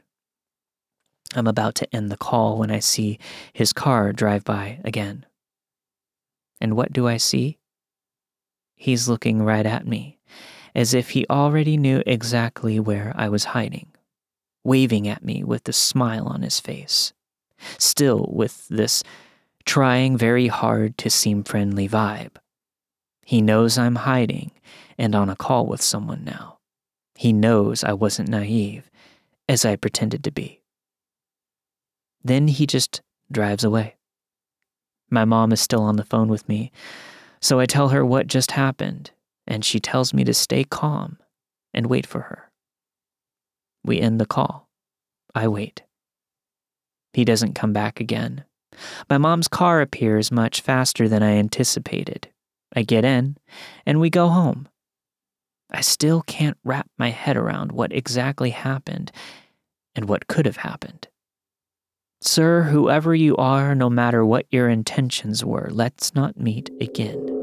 I'm 1.33 1.48
about 1.48 1.74
to 1.75 1.95
end 1.95 2.12
the 2.12 2.17
call 2.17 2.60
when 2.60 2.69
I 2.69 2.77
see 2.77 3.17
his 3.53 3.74
car 3.74 4.13
drive 4.13 4.43
by 4.43 4.79
again. 4.83 5.25
And 6.60 6.75
what 6.75 6.93
do 6.93 7.07
I 7.07 7.17
see? 7.17 7.57
He's 8.75 9.10
looking 9.10 9.41
right 9.41 9.65
at 9.65 9.88
me, 9.88 10.19
as 10.75 10.93
if 10.93 11.12
he 11.12 11.25
already 11.27 11.75
knew 11.75 12.03
exactly 12.05 12.79
where 12.79 13.13
I 13.15 13.29
was 13.29 13.45
hiding, 13.45 13.88
waving 14.63 15.07
at 15.07 15.25
me 15.25 15.43
with 15.43 15.67
a 15.67 15.74
smile 15.74 16.27
on 16.27 16.43
his 16.43 16.60
face 16.60 17.13
still 17.81 18.29
with 18.31 18.67
this 18.67 19.03
trying 19.65 20.17
very 20.17 20.47
hard 20.47 20.97
to 20.97 21.09
seem 21.09 21.43
friendly 21.43 21.88
vibe. 21.88 22.38
He 23.25 23.41
knows 23.41 23.77
I'm 23.77 23.95
hiding 23.95 24.51
and 24.97 25.15
on 25.15 25.29
a 25.29 25.35
call 25.35 25.65
with 25.65 25.81
someone 25.81 26.23
now. 26.23 26.57
He 27.15 27.33
knows 27.33 27.83
I 27.83 27.93
wasn't 27.93 28.29
naive, 28.29 28.89
as 29.47 29.65
I 29.65 29.75
pretended 29.75 30.23
to 30.23 30.31
be. 30.31 30.61
Then 32.23 32.47
he 32.47 32.65
just 32.65 33.01
drives 33.31 33.63
away. 33.63 33.95
My 35.09 35.25
mom 35.25 35.51
is 35.51 35.61
still 35.61 35.81
on 35.81 35.97
the 35.97 36.05
phone 36.05 36.29
with 36.29 36.47
me, 36.47 36.71
so 37.41 37.59
I 37.59 37.65
tell 37.65 37.89
her 37.89 38.05
what 38.05 38.27
just 38.27 38.51
happened, 38.51 39.11
and 39.45 39.65
she 39.65 39.79
tells 39.79 40.13
me 40.13 40.23
to 40.23 40.33
stay 40.33 40.63
calm 40.63 41.17
and 41.73 41.88
wait 41.88 42.05
for 42.05 42.21
her. 42.21 42.51
We 43.83 44.00
end 44.00 44.19
the 44.19 44.25
call. 44.25 44.69
I 45.33 45.47
wait. 45.47 45.83
He 47.13 47.25
doesn't 47.25 47.56
come 47.56 47.74
back 47.74 48.00
again. 48.00 48.46
My 49.10 49.18
mom's 49.18 49.48
car 49.48 49.82
appears 49.82 50.32
much 50.32 50.62
faster 50.62 51.08
than 51.08 51.22
I 51.24 51.32
anticipated. 51.32 52.30
I 52.75 52.84
get 52.84 53.03
in, 53.03 53.38
and 53.86 54.00
we 54.00 54.10
go 54.10 54.30
home. 54.30 54.70
I 55.72 55.82
still 55.82 56.22
can't 56.22 56.58
wrap 56.63 56.88
my 56.98 57.10
head 57.10 57.38
around 57.38 57.72
what 57.72 57.94
exactly 57.94 58.51
happened 58.51 59.12
and 59.96 60.08
what 60.08 60.27
could 60.27 60.46
have 60.46 60.58
happened. 60.58 61.08
Sir, 62.22 62.63
whoever 62.63 63.15
you 63.15 63.36
are, 63.38 63.74
no 63.74 63.89
matter 63.89 64.24
what 64.24 64.46
your 64.51 64.70
intentions 64.70 65.44
were, 65.44 65.70
let's 65.72 66.13
not 66.13 66.39
meet 66.39 66.70
again. 66.80 67.40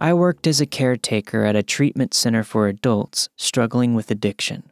I 0.00 0.14
worked 0.14 0.46
as 0.46 0.60
a 0.60 0.66
caretaker 0.66 1.44
at 1.44 1.56
a 1.56 1.62
treatment 1.62 2.14
center 2.14 2.44
for 2.44 2.68
adults 2.68 3.28
struggling 3.36 3.94
with 3.94 4.12
addiction. 4.12 4.70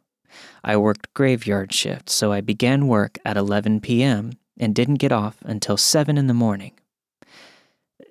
I 0.62 0.76
worked 0.76 1.12
graveyard 1.14 1.72
shift, 1.72 2.10
so 2.10 2.32
I 2.32 2.40
began 2.40 2.86
work 2.86 3.18
at 3.24 3.36
11 3.36 3.80
p.m. 3.80 4.32
and 4.56 4.74
didn't 4.74 4.96
get 4.96 5.10
off 5.10 5.38
until 5.42 5.76
7 5.76 6.16
in 6.16 6.28
the 6.28 6.34
morning. 6.34 6.72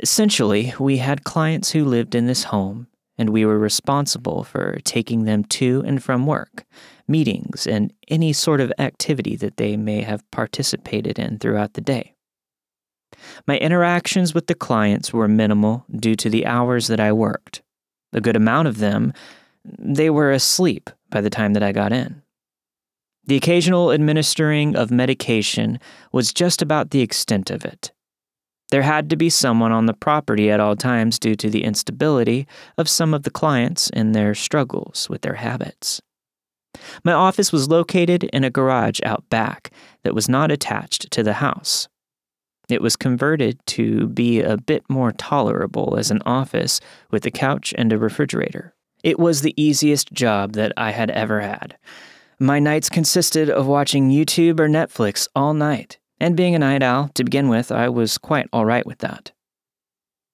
Essentially, 0.02 0.74
we 0.78 0.98
had 0.98 1.24
clients 1.24 1.72
who 1.72 1.86
lived 1.86 2.16
in 2.16 2.26
this 2.26 2.46
home, 2.46 2.88
and 3.18 3.30
we 3.30 3.46
were 3.46 3.60
responsible 3.60 4.44
for 4.44 4.80
taking 4.84 5.24
them 5.24 5.46
to 5.46 5.84
and 5.86 6.04
from 6.04 6.26
work, 6.26 6.66
meetings, 7.08 7.66
and 7.66 7.94
any 8.10 8.34
sort 8.34 8.60
of 8.60 8.74
activity 8.78 9.38
that 9.38 9.56
they 9.56 9.78
may 9.78 10.02
have 10.02 10.30
participated 10.32 11.18
in 11.18 11.40
throughout 11.40 11.76
the 11.76 11.82
day. 11.82 12.15
My 13.48 13.58
interactions 13.58 14.34
with 14.34 14.48
the 14.48 14.56
clients 14.56 15.14
were 15.14 15.28
minimal 15.28 15.86
due 15.96 16.16
to 16.16 16.30
the 16.30 16.46
hours 16.46 16.88
that 16.88 17.00
I 17.00 17.12
worked. 17.12 17.62
A 18.14 18.22
good 18.22 18.36
amount 18.36 18.68
of 18.68 18.78
them, 18.78 19.14
they 19.64 20.10
were 20.10 20.32
asleep 20.32 20.90
by 21.10 21.22
the 21.22 21.30
time 21.30 21.54
that 21.54 21.64
I 21.64 21.72
got 21.72 21.92
in. 21.92 22.22
The 23.28 23.36
occasional 23.36 23.92
administering 23.92 24.76
of 24.76 24.92
medication 24.92 25.80
was 26.12 26.32
just 26.32 26.62
about 26.62 26.92
the 26.92 27.02
extent 27.02 27.50
of 27.50 27.66
it. 27.66 27.92
There 28.70 28.84
had 28.84 29.10
to 29.10 29.16
be 29.16 29.30
someone 29.30 29.72
on 29.72 29.86
the 29.86 29.94
property 29.94 30.52
at 30.52 30.60
all 30.60 30.76
times 30.76 31.20
due 31.20 31.36
to 31.36 31.50
the 31.50 31.64
instability 31.64 32.48
of 32.78 32.90
some 32.90 33.14
of 33.14 33.24
the 33.24 33.32
clients 33.32 33.90
and 33.92 34.14
their 34.14 34.36
struggles 34.36 35.08
with 35.10 35.22
their 35.22 35.36
habits. 35.36 36.02
My 37.04 37.14
office 37.14 37.52
was 37.52 37.70
located 37.70 38.26
in 38.26 38.44
a 38.44 38.50
garage 38.50 39.00
out 39.04 39.28
back 39.30 39.72
that 40.04 40.16
was 40.16 40.28
not 40.28 40.52
attached 40.52 41.10
to 41.12 41.24
the 41.24 41.34
house. 41.34 41.88
It 42.70 42.82
was 42.82 42.96
converted 42.96 43.60
to 43.68 44.08
be 44.08 44.42
a 44.42 44.58
bit 44.58 44.84
more 44.90 45.12
tolerable 45.12 45.96
as 45.98 46.12
an 46.12 46.22
office 46.26 46.80
with 47.12 47.26
a 47.26 47.32
couch 47.32 47.74
and 47.78 47.94
a 47.94 47.98
refrigerator. 47.98 48.74
It 49.04 49.20
was 49.20 49.42
the 49.42 49.54
easiest 49.62 50.12
job 50.12 50.54
that 50.54 50.74
I 50.76 50.92
had 50.92 51.12
ever 51.12 51.42
had. 51.42 51.78
My 52.40 52.60
nights 52.60 52.90
consisted 52.90 53.50
of 53.50 53.68
watching 53.68 54.10
YouTube 54.10 54.60
or 54.60 54.68
Netflix 54.68 55.28
all 55.36 55.54
night, 55.54 56.00
and 56.20 56.36
being 56.36 56.56
a 56.56 56.60
night 56.60 56.84
owl 56.84 57.10
to 57.14 57.24
begin 57.24 57.48
with, 57.48 57.72
I 57.72 57.88
was 57.90 58.18
quite 58.18 58.50
alright 58.52 58.86
with 58.86 58.98
that. 59.00 59.32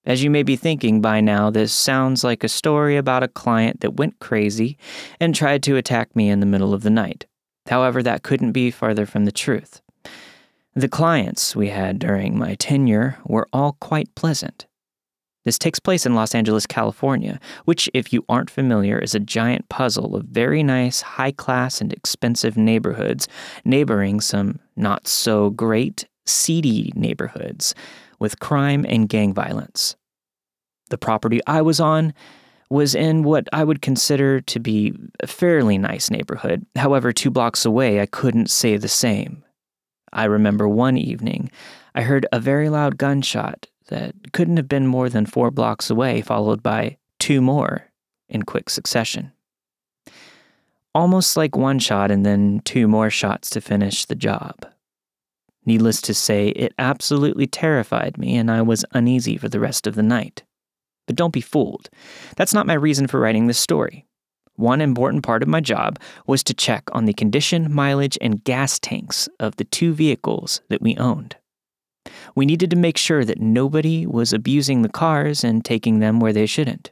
As 0.03 0.23
you 0.23 0.31
may 0.31 0.41
be 0.41 0.55
thinking 0.55 0.99
by 0.99 1.21
now, 1.21 1.51
this 1.51 1.71
sounds 1.71 2.23
like 2.23 2.43
a 2.43 2.49
story 2.49 2.97
about 2.97 3.21
a 3.21 3.27
client 3.27 3.81
that 3.81 3.97
went 3.97 4.19
crazy 4.19 4.77
and 5.19 5.35
tried 5.35 5.61
to 5.63 5.75
attack 5.75 6.15
me 6.15 6.29
in 6.29 6.39
the 6.39 6.47
middle 6.47 6.73
of 6.73 6.81
the 6.81 6.89
night. 6.89 7.27
However, 7.67 8.01
that 8.01 8.23
couldn't 8.23 8.53
be 8.53 8.71
farther 8.71 9.05
from 9.05 9.25
the 9.25 9.31
truth. 9.31 9.81
The 10.73 10.87
clients 10.87 11.53
we 11.53 11.67
had 11.67 11.99
during 11.99 12.37
my 12.37 12.55
tenure 12.55 13.17
were 13.25 13.47
all 13.51 13.73
quite 13.81 14.15
pleasant. 14.15 14.67
This 15.43 15.59
takes 15.59 15.79
place 15.79 16.05
in 16.05 16.15
Los 16.15 16.33
Angeles, 16.33 16.65
California, 16.65 17.41
which, 17.65 17.89
if 17.93 18.13
you 18.13 18.23
aren't 18.29 18.49
familiar, 18.49 18.97
is 18.97 19.13
a 19.13 19.19
giant 19.19 19.67
puzzle 19.67 20.15
of 20.15 20.25
very 20.25 20.63
nice, 20.63 21.01
high 21.01 21.31
class, 21.31 21.81
and 21.81 21.91
expensive 21.91 22.55
neighborhoods 22.55 23.27
neighboring 23.65 24.21
some 24.21 24.59
not 24.77 25.09
so 25.09 25.49
great, 25.49 26.07
seedy 26.25 26.93
neighborhoods 26.95 27.75
with 28.19 28.39
crime 28.39 28.85
and 28.87 29.09
gang 29.09 29.33
violence. 29.33 29.97
The 30.89 30.97
property 30.97 31.41
I 31.47 31.61
was 31.63 31.81
on 31.81 32.13
was 32.69 32.95
in 32.95 33.23
what 33.23 33.49
I 33.51 33.65
would 33.65 33.81
consider 33.81 34.39
to 34.39 34.59
be 34.59 34.93
a 35.19 35.27
fairly 35.27 35.77
nice 35.77 36.09
neighborhood. 36.09 36.65
However, 36.77 37.11
two 37.11 37.29
blocks 37.29 37.65
away, 37.65 37.99
I 37.99 38.05
couldn't 38.05 38.49
say 38.49 38.77
the 38.77 38.87
same. 38.87 39.43
I 40.13 40.25
remember 40.25 40.67
one 40.67 40.97
evening, 40.97 41.51
I 41.95 42.01
heard 42.01 42.25
a 42.31 42.39
very 42.39 42.69
loud 42.69 42.97
gunshot 42.97 43.67
that 43.87 44.15
couldn't 44.33 44.57
have 44.57 44.69
been 44.69 44.87
more 44.87 45.09
than 45.09 45.25
four 45.25 45.51
blocks 45.51 45.89
away, 45.89 46.21
followed 46.21 46.63
by 46.63 46.97
two 47.19 47.41
more 47.41 47.91
in 48.29 48.43
quick 48.43 48.69
succession. 48.69 49.31
Almost 50.93 51.37
like 51.37 51.55
one 51.55 51.79
shot 51.79 52.11
and 52.11 52.25
then 52.25 52.61
two 52.65 52.87
more 52.87 53.09
shots 53.09 53.49
to 53.51 53.61
finish 53.61 54.05
the 54.05 54.15
job. 54.15 54.65
Needless 55.65 56.01
to 56.01 56.13
say, 56.13 56.49
it 56.49 56.73
absolutely 56.79 57.47
terrified 57.47 58.17
me, 58.17 58.35
and 58.35 58.49
I 58.49 58.61
was 58.61 58.83
uneasy 58.93 59.37
for 59.37 59.47
the 59.47 59.59
rest 59.59 59.85
of 59.85 59.95
the 59.95 60.03
night. 60.03 60.43
But 61.05 61.15
don't 61.15 61.33
be 61.33 61.41
fooled. 61.41 61.89
That's 62.35 62.53
not 62.53 62.65
my 62.65 62.73
reason 62.73 63.07
for 63.07 63.19
writing 63.19 63.47
this 63.47 63.59
story. 63.59 64.07
One 64.61 64.79
important 64.79 65.23
part 65.23 65.41
of 65.41 65.49
my 65.49 65.59
job 65.59 65.97
was 66.27 66.43
to 66.43 66.53
check 66.53 66.83
on 66.91 67.05
the 67.05 67.13
condition, 67.13 67.73
mileage, 67.73 68.15
and 68.21 68.43
gas 68.43 68.77
tanks 68.77 69.27
of 69.39 69.55
the 69.55 69.63
two 69.63 69.91
vehicles 69.91 70.61
that 70.69 70.83
we 70.83 70.95
owned. 70.97 71.35
We 72.35 72.45
needed 72.45 72.69
to 72.69 72.75
make 72.75 72.95
sure 72.95 73.25
that 73.25 73.41
nobody 73.41 74.05
was 74.05 74.33
abusing 74.33 74.83
the 74.83 74.89
cars 74.89 75.43
and 75.43 75.65
taking 75.65 75.97
them 75.97 76.19
where 76.19 76.31
they 76.31 76.45
shouldn't. 76.45 76.91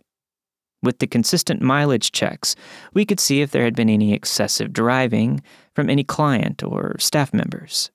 With 0.82 0.98
the 0.98 1.06
consistent 1.06 1.62
mileage 1.62 2.12
checks, 2.12 2.56
we 2.96 3.06
could 3.06 3.20
see 3.20 3.42
if 3.42 3.52
there 3.52 3.66
had 3.66 3.76
been 3.76 3.88
any 3.88 4.14
excessive 4.14 4.74
driving 4.74 5.40
from 5.76 5.92
any 5.92 6.04
client 6.04 6.64
or 6.64 6.96
staff 6.98 7.36
members. 7.36 7.92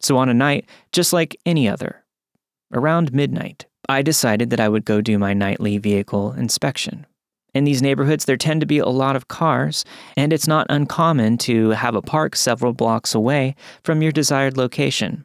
So, 0.00 0.16
on 0.16 0.30
a 0.30 0.34
night 0.34 0.70
just 0.90 1.12
like 1.12 1.36
any 1.44 1.68
other, 1.68 2.02
around 2.72 3.12
midnight, 3.12 3.66
I 3.90 4.00
decided 4.00 4.48
that 4.48 4.60
I 4.60 4.70
would 4.70 4.86
go 4.86 5.02
do 5.02 5.18
my 5.18 5.34
nightly 5.34 5.76
vehicle 5.76 6.32
inspection. 6.32 7.04
In 7.56 7.64
these 7.64 7.80
neighborhoods, 7.80 8.26
there 8.26 8.36
tend 8.36 8.60
to 8.60 8.66
be 8.66 8.80
a 8.80 8.86
lot 8.86 9.16
of 9.16 9.28
cars, 9.28 9.82
and 10.14 10.30
it's 10.30 10.46
not 10.46 10.66
uncommon 10.68 11.38
to 11.38 11.70
have 11.70 11.94
a 11.94 12.02
park 12.02 12.36
several 12.36 12.74
blocks 12.74 13.14
away 13.14 13.56
from 13.82 14.02
your 14.02 14.12
desired 14.12 14.58
location. 14.58 15.24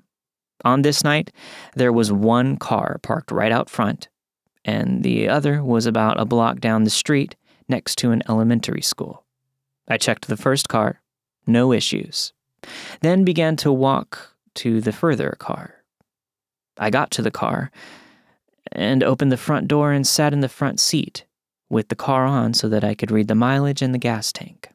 On 0.64 0.82
this 0.82 1.04
night, 1.04 1.32
there 1.76 1.92
was 1.92 2.10
one 2.10 2.56
car 2.56 3.02
parked 3.04 3.32
right 3.32 3.52
out 3.52 3.70
front, 3.70 4.08
and 4.64 5.04
the 5.04 5.28
other 5.28 5.62
was 5.62 5.86
about 5.86 6.22
a 6.22 6.24
block 6.24 6.62
down 6.62 6.86
the 6.86 6.90
street 6.90 7.36
next 7.68 7.98
to 7.98 8.12
an 8.12 8.24
elementary 8.30 8.82
school. 8.82 9.26
I 9.90 9.98
checked 9.98 10.30
the 10.30 10.38
first 10.38 10.70
car, 10.70 11.02
no 11.46 11.74
issues, 11.74 12.32
then 13.02 13.26
began 13.26 13.58
to 13.58 13.74
walk 13.74 14.38
to 14.56 14.80
the 14.80 14.94
further 14.94 15.36
car. 15.38 15.84
I 16.78 16.92
got 16.92 17.12
to 17.12 17.22
the 17.22 17.30
car 17.30 17.72
and 18.72 19.04
opened 19.04 19.34
the 19.34 19.38
front 19.38 19.68
door 19.68 19.92
and 19.92 20.08
sat 20.08 20.32
in 20.32 20.40
the 20.40 20.48
front 20.48 20.80
seat 20.80 21.26
with 21.72 21.88
the 21.88 21.96
car 21.96 22.26
on 22.26 22.54
so 22.54 22.68
that 22.70 22.84
I 22.84 22.94
could 22.94 23.12
read 23.12 23.28
the 23.28 23.36
mileage 23.36 23.82
and 23.82 23.94
the 23.94 24.00
gas 24.00 24.32
tank. 24.32 24.70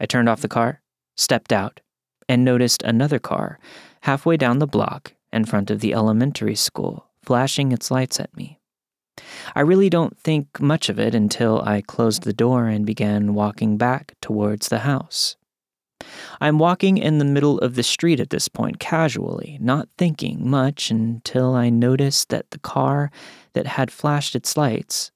I 0.00 0.06
turned 0.06 0.28
off 0.28 0.42
the 0.42 0.48
car, 0.48 0.82
stepped 1.16 1.52
out, 1.52 1.80
and 2.28 2.44
noticed 2.44 2.82
another 2.82 3.18
car 3.18 3.58
halfway 4.02 4.36
down 4.36 4.58
the 4.58 4.66
block 4.66 5.14
in 5.32 5.44
front 5.44 5.70
of 5.70 5.80
the 5.80 5.94
elementary 5.94 6.54
school, 6.54 7.06
flashing 7.22 7.72
its 7.72 7.90
lights 7.90 8.18
at 8.20 8.36
me. 8.36 8.58
I 9.54 9.60
really 9.60 9.90
don't 9.90 10.18
think 10.18 10.60
much 10.60 10.88
of 10.88 10.98
it 10.98 11.14
until 11.14 11.62
I 11.62 11.80
closed 11.80 12.22
the 12.22 12.32
door 12.32 12.66
and 12.66 12.84
began 12.86 13.34
walking 13.34 13.76
back 13.76 14.14
towards 14.20 14.68
the 14.68 14.80
house. 14.80 15.36
I'm 16.40 16.58
walking 16.58 16.98
in 16.98 17.18
the 17.18 17.24
middle 17.24 17.58
of 17.58 17.74
the 17.74 17.82
street 17.82 18.20
at 18.20 18.30
this 18.30 18.46
point, 18.48 18.78
casually, 18.78 19.58
not 19.60 19.88
thinking 19.98 20.48
much 20.48 20.90
until 20.90 21.54
I 21.54 21.70
notice 21.70 22.24
that 22.26 22.50
the 22.50 22.60
car 22.60 23.10
that 23.54 23.66
had 23.66 23.90
flashed 23.90 24.36
its 24.36 24.56
lights 24.56 25.10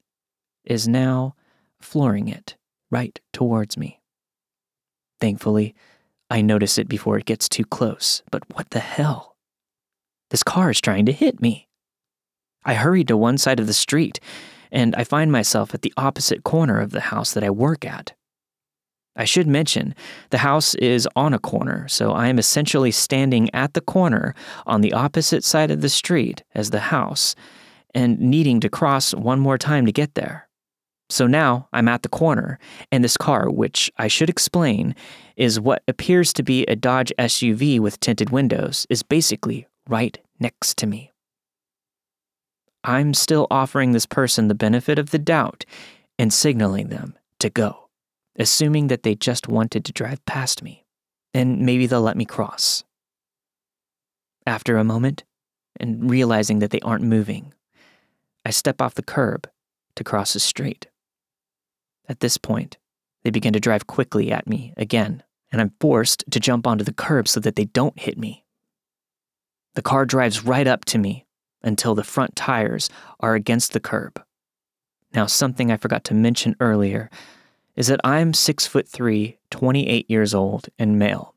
is 0.64 0.88
now 0.88 1.35
flooring 1.81 2.28
it 2.28 2.57
right 2.90 3.21
towards 3.33 3.76
me. 3.76 4.00
Thankfully, 5.21 5.75
I 6.31 6.40
notice 6.40 6.78
it 6.78 6.88
before 6.88 7.19
it 7.19 7.26
gets 7.26 7.49
too 7.49 7.64
close, 7.64 8.23
but 8.31 8.42
what 8.54 8.71
the 8.71 8.81
hell? 8.81 9.37
This 10.31 10.42
car 10.42 10.71
is 10.71 10.81
trying 10.81 11.07
to 11.07 11.12
hit 11.12 11.40
me. 11.40 11.69
I 12.64 12.75
hurry 12.75 13.04
to 13.04 13.16
one 13.16 13.38
side 13.38 13.61
of 13.61 13.66
the 13.66 13.73
street, 13.73 14.21
and 14.71 14.95
I 14.95 15.04
find 15.04 15.31
myself 15.31 15.75
at 15.75 15.83
the 15.83 15.92
opposite 15.97 16.45
corner 16.45 16.81
of 16.81 16.90
the 16.92 17.00
house 17.00 17.35
that 17.35 17.45
I 17.45 17.50
work 17.50 17.85
at. 17.85 18.14
I 19.14 19.25
should 19.25 19.47
mention, 19.47 19.95
the 20.31 20.38
house 20.38 20.75
is 20.76 21.07
on 21.14 21.35
a 21.35 21.38
corner, 21.38 21.87
so 21.88 22.12
I 22.12 22.28
am 22.28 22.38
essentially 22.38 22.90
standing 22.90 23.54
at 23.54 23.75
the 23.75 23.83
corner 23.83 24.35
on 24.66 24.81
the 24.81 24.95
opposite 24.95 25.45
side 25.45 25.71
of 25.71 25.83
the 25.83 25.90
street 25.90 26.42
as 26.54 26.71
the 26.71 26.81
house 26.81 27.35
and 27.95 28.19
needing 28.19 28.59
to 28.61 28.71
cross 28.71 29.12
one 29.12 29.38
more 29.38 29.59
time 29.59 29.85
to 29.85 29.92
get 29.92 30.14
there. 30.14 30.49
So 31.12 31.26
now 31.26 31.69
I'm 31.75 31.88
at 31.88 32.02
the 32.02 32.09
corner, 32.09 32.59
and 32.90 33.04
this 33.04 33.19
car, 33.19 33.50
which 33.50 33.92
I 33.99 34.09
should 34.09 34.31
explain 34.31 34.95
is 35.37 35.61
what 35.61 35.83
appears 35.87 36.33
to 36.33 36.42
be 36.42 36.64
a 36.64 36.75
Dodge 36.75 37.12
SUV 37.19 37.78
with 37.78 38.00
tinted 38.00 38.31
windows, 38.31 38.87
is 38.88 39.02
basically 39.02 39.66
right 39.87 40.16
next 40.40 40.78
to 40.78 40.87
me. 40.87 41.12
I'm 42.83 43.12
still 43.12 43.47
offering 43.50 43.92
this 43.92 44.07
person 44.07 44.49
the 44.49 44.54
benefit 44.54 44.99
of 44.99 45.11
the 45.11 45.19
doubt 45.19 45.66
and 46.19 46.33
signaling 46.33 46.88
them 46.88 47.14
to 47.40 47.50
go, 47.50 47.90
assuming 48.38 48.87
that 48.87 49.02
they 49.02 49.14
just 49.14 49.49
wanted 49.49 49.85
to 49.85 49.92
drive 49.92 50.25
past 50.25 50.62
me, 50.62 50.87
and 51.35 51.59
maybe 51.61 51.85
they'll 51.85 52.00
let 52.00 52.16
me 52.16 52.25
cross. 52.25 52.85
After 54.47 54.78
a 54.78 54.83
moment, 54.83 55.25
and 55.78 56.11
realizing 56.11 56.61
that 56.61 56.71
they 56.71 56.81
aren't 56.81 57.04
moving, 57.04 57.52
I 58.47 58.50
step 58.50 58.81
off 58.81 58.95
the 58.95 59.02
curb 59.02 59.47
to 59.97 60.04
cross 60.04 60.33
the 60.33 60.40
street. 60.40 60.87
At 62.09 62.21
this 62.21 62.37
point, 62.37 62.78
they 63.23 63.30
begin 63.30 63.52
to 63.52 63.61
drive 63.61 63.87
quickly 63.87 64.32
at 64.32 64.47
me 64.47 64.75
again, 64.76 65.23
and 65.50 65.61
I'm 65.61 65.73
forced 65.80 66.25
to 66.30 66.40
jump 66.40 66.66
onto 66.66 66.85
the 66.85 66.92
curb 66.92 67.28
so 67.28 67.40
that 67.40 67.56
they 67.56 67.66
don't 67.66 67.99
hit 67.99 68.18
me. 68.18 68.44
The 69.75 69.82
car 69.82 70.04
drives 70.04 70.44
right 70.44 70.66
up 70.66 70.85
to 70.87 70.99
me 70.99 71.26
until 71.62 71.94
the 71.94 72.04
front 72.04 72.37
tires 72.37 72.90
are 73.21 73.35
against 73.35 73.73
the 73.73 73.80
curb. 73.80 74.23
Now, 75.14 75.26
something 75.26 75.71
I 75.71 75.76
forgot 75.76 76.04
to 76.04 76.14
mention 76.14 76.56
earlier 76.61 77.11
is 77.76 77.87
that 77.87 78.00
I'm 78.04 78.35
6 78.35 78.66
foot 78.66 78.88
3, 78.88 79.38
28 79.50 80.11
years 80.11 80.35
old, 80.35 80.68
and 80.78 80.99
male. 80.99 81.35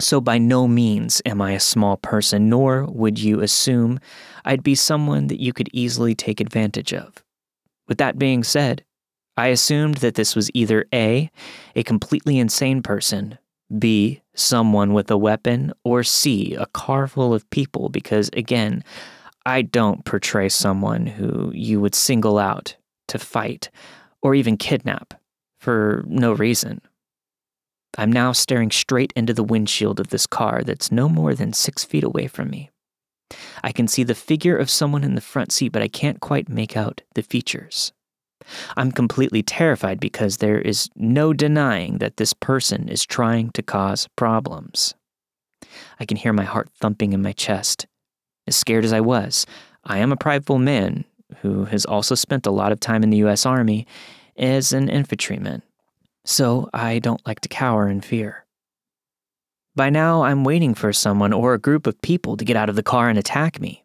So 0.00 0.20
by 0.20 0.38
no 0.38 0.66
means 0.66 1.22
am 1.24 1.40
I 1.40 1.52
a 1.52 1.60
small 1.60 1.96
person, 1.96 2.48
nor 2.48 2.84
would 2.84 3.18
you 3.18 3.40
assume 3.40 4.00
I'd 4.44 4.62
be 4.62 4.74
someone 4.74 5.28
that 5.28 5.40
you 5.40 5.52
could 5.52 5.70
easily 5.72 6.14
take 6.14 6.40
advantage 6.40 6.92
of. 6.92 7.22
With 7.86 7.98
that 7.98 8.18
being 8.18 8.42
said, 8.42 8.84
I 9.36 9.48
assumed 9.48 9.96
that 9.96 10.14
this 10.14 10.36
was 10.36 10.50
either 10.54 10.86
A, 10.92 11.30
a 11.74 11.82
completely 11.82 12.38
insane 12.38 12.82
person, 12.82 13.38
B, 13.78 14.22
someone 14.34 14.92
with 14.92 15.10
a 15.10 15.16
weapon, 15.16 15.72
or 15.84 16.04
C, 16.04 16.54
a 16.54 16.66
car 16.66 17.06
full 17.08 17.34
of 17.34 17.48
people, 17.50 17.88
because 17.88 18.30
again, 18.34 18.84
I 19.46 19.62
don't 19.62 20.04
portray 20.04 20.48
someone 20.48 21.06
who 21.06 21.50
you 21.52 21.80
would 21.80 21.94
single 21.94 22.38
out 22.38 22.76
to 23.08 23.18
fight 23.18 23.70
or 24.22 24.34
even 24.34 24.56
kidnap 24.56 25.14
for 25.58 26.04
no 26.06 26.32
reason. 26.32 26.80
I'm 27.96 28.10
now 28.10 28.32
staring 28.32 28.70
straight 28.70 29.12
into 29.14 29.34
the 29.34 29.44
windshield 29.44 30.00
of 30.00 30.08
this 30.08 30.26
car 30.26 30.62
that's 30.64 30.90
no 30.90 31.08
more 31.08 31.34
than 31.34 31.52
six 31.52 31.84
feet 31.84 32.04
away 32.04 32.26
from 32.26 32.50
me. 32.50 32.70
I 33.62 33.72
can 33.72 33.86
see 33.86 34.02
the 34.02 34.14
figure 34.14 34.56
of 34.56 34.70
someone 34.70 35.04
in 35.04 35.14
the 35.14 35.20
front 35.20 35.52
seat, 35.52 35.72
but 35.72 35.82
I 35.82 35.88
can't 35.88 36.20
quite 36.20 36.48
make 36.48 36.76
out 36.76 37.02
the 37.14 37.22
features. 37.22 37.92
I'm 38.76 38.92
completely 38.92 39.42
terrified 39.42 40.00
because 40.00 40.38
there 40.38 40.60
is 40.60 40.90
no 40.96 41.32
denying 41.32 41.98
that 41.98 42.16
this 42.16 42.32
person 42.32 42.88
is 42.88 43.06
trying 43.06 43.50
to 43.50 43.62
cause 43.62 44.08
problems. 44.16 44.94
I 45.98 46.04
can 46.04 46.16
hear 46.16 46.32
my 46.32 46.44
heart 46.44 46.68
thumping 46.80 47.12
in 47.12 47.22
my 47.22 47.32
chest. 47.32 47.86
As 48.46 48.56
scared 48.56 48.84
as 48.84 48.92
I 48.92 49.00
was, 49.00 49.46
I 49.84 49.98
am 49.98 50.12
a 50.12 50.16
prideful 50.16 50.58
man 50.58 51.04
who 51.38 51.64
has 51.66 51.84
also 51.84 52.14
spent 52.14 52.46
a 52.46 52.50
lot 52.50 52.72
of 52.72 52.80
time 52.80 53.02
in 53.02 53.10
the 53.10 53.24
US 53.24 53.46
Army 53.46 53.86
as 54.36 54.72
an 54.72 54.88
infantryman, 54.88 55.62
so 56.24 56.68
I 56.72 56.98
don't 56.98 57.24
like 57.26 57.40
to 57.40 57.48
cower 57.48 57.88
in 57.88 58.00
fear. 58.00 58.44
By 59.76 59.90
now, 59.90 60.22
I'm 60.22 60.44
waiting 60.44 60.74
for 60.74 60.92
someone 60.92 61.32
or 61.32 61.54
a 61.54 61.58
group 61.58 61.86
of 61.86 62.00
people 62.00 62.36
to 62.36 62.44
get 62.44 62.56
out 62.56 62.68
of 62.68 62.76
the 62.76 62.82
car 62.82 63.08
and 63.08 63.18
attack 63.18 63.60
me. 63.60 63.83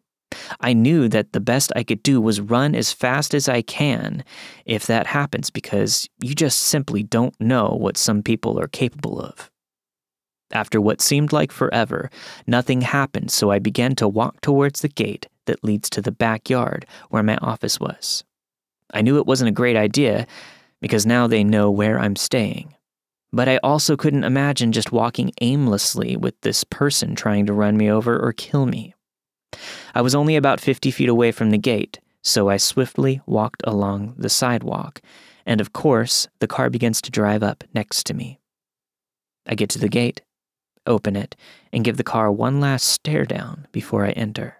I 0.60 0.72
knew 0.72 1.08
that 1.08 1.32
the 1.32 1.40
best 1.40 1.72
I 1.74 1.82
could 1.82 2.02
do 2.02 2.20
was 2.20 2.40
run 2.40 2.74
as 2.74 2.92
fast 2.92 3.34
as 3.34 3.48
I 3.48 3.62
can 3.62 4.24
if 4.64 4.86
that 4.86 5.06
happens 5.06 5.50
because 5.50 6.08
you 6.22 6.34
just 6.34 6.58
simply 6.58 7.02
don't 7.02 7.38
know 7.40 7.68
what 7.68 7.96
some 7.96 8.22
people 8.22 8.58
are 8.60 8.68
capable 8.68 9.20
of. 9.20 9.50
After 10.52 10.80
what 10.80 11.00
seemed 11.00 11.32
like 11.32 11.52
forever, 11.52 12.10
nothing 12.46 12.80
happened, 12.80 13.30
so 13.30 13.50
I 13.50 13.60
began 13.60 13.94
to 13.96 14.08
walk 14.08 14.40
towards 14.40 14.80
the 14.80 14.88
gate 14.88 15.26
that 15.46 15.62
leads 15.62 15.88
to 15.90 16.02
the 16.02 16.12
backyard 16.12 16.86
where 17.08 17.22
my 17.22 17.36
office 17.36 17.78
was. 17.78 18.24
I 18.92 19.02
knew 19.02 19.18
it 19.18 19.26
wasn't 19.26 19.48
a 19.48 19.52
great 19.52 19.76
idea 19.76 20.26
because 20.80 21.06
now 21.06 21.26
they 21.26 21.44
know 21.44 21.70
where 21.70 21.98
I'm 22.00 22.16
staying. 22.16 22.74
But 23.32 23.48
I 23.48 23.58
also 23.58 23.96
couldn't 23.96 24.24
imagine 24.24 24.72
just 24.72 24.90
walking 24.90 25.30
aimlessly 25.40 26.16
with 26.16 26.40
this 26.40 26.64
person 26.64 27.14
trying 27.14 27.46
to 27.46 27.52
run 27.52 27.76
me 27.76 27.88
over 27.88 28.18
or 28.18 28.32
kill 28.32 28.66
me. 28.66 28.94
I 29.94 30.02
was 30.02 30.14
only 30.14 30.36
about 30.36 30.60
50 30.60 30.90
feet 30.90 31.08
away 31.08 31.32
from 31.32 31.50
the 31.50 31.58
gate, 31.58 32.00
so 32.22 32.48
I 32.48 32.56
swiftly 32.56 33.20
walked 33.26 33.62
along 33.64 34.14
the 34.16 34.28
sidewalk, 34.28 35.00
and 35.46 35.60
of 35.60 35.72
course, 35.72 36.28
the 36.38 36.46
car 36.46 36.70
begins 36.70 37.00
to 37.02 37.10
drive 37.10 37.42
up 37.42 37.64
next 37.74 38.04
to 38.06 38.14
me. 38.14 38.38
I 39.46 39.54
get 39.54 39.70
to 39.70 39.78
the 39.78 39.88
gate, 39.88 40.20
open 40.86 41.16
it, 41.16 41.34
and 41.72 41.84
give 41.84 41.96
the 41.96 42.04
car 42.04 42.30
one 42.30 42.60
last 42.60 42.86
stare 42.86 43.24
down 43.24 43.66
before 43.72 44.06
I 44.06 44.10
enter. 44.10 44.58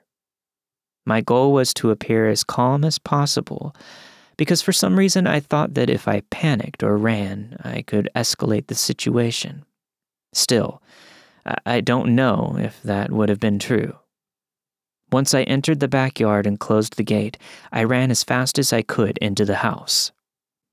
My 1.07 1.21
goal 1.21 1.53
was 1.53 1.73
to 1.75 1.91
appear 1.91 2.29
as 2.29 2.45
calm 2.45 2.85
as 2.85 2.99
possible, 2.99 3.75
because 4.37 4.63
for 4.63 4.73
some 4.73 4.99
reason 4.99 5.27
I 5.27 5.41
thought 5.41 5.75
that 5.75 5.91
if 5.91 6.09
I 6.09 6.23
panicked 6.31 6.83
or 6.83 6.97
ran, 6.97 7.57
I 7.63 7.83
could 7.83 8.09
escalate 8.17 8.69
the 8.69 8.75
situation. 8.75 9.65
Still, 10.33 10.83
I 11.67 11.81
don't 11.81 12.15
know 12.15 12.57
if 12.59 12.83
that 12.83 13.11
would 13.13 13.29
have 13.29 13.41
been 13.41 13.59
true. 13.59 14.00
Once 15.13 15.35
I 15.35 15.43
entered 15.43 15.81
the 15.81 15.89
backyard 15.89 16.47
and 16.47 16.61
closed 16.61 16.97
the 16.97 17.03
gate, 17.03 17.37
I 17.73 17.83
ran 17.83 18.11
as 18.11 18.23
fast 18.23 18.59
as 18.59 18.73
I 18.73 18.83
could 18.83 19.19
into 19.19 19.45
the 19.45 19.57
house. 19.57 20.13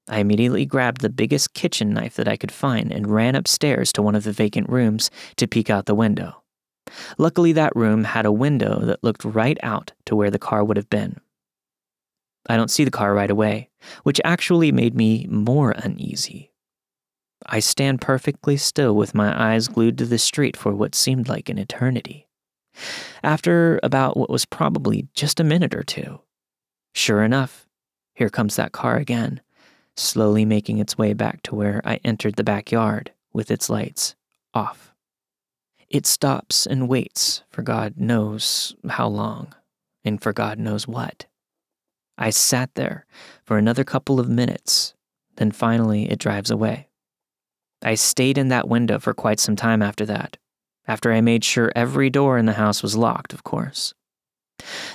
I 0.08 0.19
immediately 0.19 0.65
grabbed 0.65 1.02
the 1.02 1.10
biggest 1.10 1.54
kitchen 1.54 1.93
knife 1.93 2.15
that 2.15 2.28
I 2.28 2.38
could 2.38 2.52
find 2.52 2.91
and 2.91 3.08
ran 3.08 3.36
upstairs 3.36 3.91
to 3.93 4.02
one 4.02 4.15
of 4.15 4.23
the 4.23 4.32
vacant 4.32 4.69
rooms 4.69 5.10
to 5.38 5.47
peek 5.47 5.69
out 5.69 5.86
the 5.86 5.95
window. 5.95 6.43
Luckily, 7.17 7.52
that 7.54 7.76
room 7.76 8.06
had 8.06 8.26
a 8.26 8.32
window 8.32 8.80
that 8.86 9.04
looked 9.04 9.26
right 9.26 9.58
out 9.63 9.91
to 10.06 10.15
where 10.15 10.32
the 10.32 10.39
car 10.39 10.63
would 10.63 10.78
have 10.78 10.89
been. 10.89 11.19
I 12.47 12.56
don't 12.56 12.71
see 12.71 12.86
the 12.86 12.91
car 12.91 13.13
right 13.13 13.30
away, 13.30 13.69
which 14.04 14.21
actually 14.23 14.71
made 14.71 14.95
me 14.95 15.26
more 15.30 15.71
uneasy. 15.71 16.52
I 17.45 17.60
stand 17.60 18.00
perfectly 18.00 18.56
still 18.56 18.95
with 18.95 19.13
my 19.13 19.54
eyes 19.54 19.67
glued 19.67 19.97
to 19.97 20.06
the 20.06 20.17
street 20.17 20.56
for 20.56 20.73
what 20.73 20.95
seemed 20.95 21.28
like 21.28 21.50
an 21.50 21.58
eternity 21.58 22.26
after 23.23 23.79
about 23.83 24.17
what 24.17 24.29
was 24.29 24.45
probably 24.45 25.07
just 25.13 25.39
a 25.39 25.43
minute 25.43 25.73
or 25.73 25.83
two. 25.83 26.19
Sure 26.93 27.23
enough, 27.23 27.67
here 28.13 28.29
comes 28.29 28.55
that 28.55 28.71
car 28.71 28.97
again, 28.97 29.41
slowly 29.95 30.45
making 30.45 30.79
its 30.79 30.97
way 30.97 31.13
back 31.13 31.41
to 31.43 31.55
where 31.55 31.81
I 31.85 31.99
entered 32.03 32.35
the 32.35 32.43
backyard 32.43 33.11
with 33.33 33.51
its 33.51 33.69
lights 33.69 34.15
off. 34.53 34.93
It 35.89 36.05
stops 36.05 36.65
and 36.65 36.89
waits 36.89 37.43
for 37.49 37.61
God 37.61 37.95
knows 37.97 38.75
how 38.89 39.07
long, 39.07 39.53
and 40.03 40.21
for 40.21 40.33
God 40.33 40.59
knows 40.59 40.87
what. 40.87 41.27
I 42.17 42.31
sat 42.31 42.73
there 42.75 43.05
for 43.43 43.57
another 43.57 43.83
couple 43.83 44.19
of 44.19 44.27
minutes, 44.27 44.95
then 45.35 45.51
finally 45.51 46.09
it 46.09 46.19
drives 46.19 46.51
away. 46.51 46.89
I 47.81 47.95
stayed 47.95 48.37
in 48.37 48.47
that 48.47 48.67
window 48.67 48.99
for 48.99 49.13
quite 49.13 49.39
some 49.39 49.55
time 49.55 49.81
after 49.81 50.05
that, 50.07 50.37
after 50.88 51.12
I 51.12 51.21
made 51.21 51.43
sure 51.43 51.71
every 51.76 52.10
door 52.10 52.38
in 52.38 52.45
the 52.45 52.54
house 52.54 52.82
was 52.82 52.95
locked, 52.95 53.34
of 53.34 53.43
course. 53.43 53.93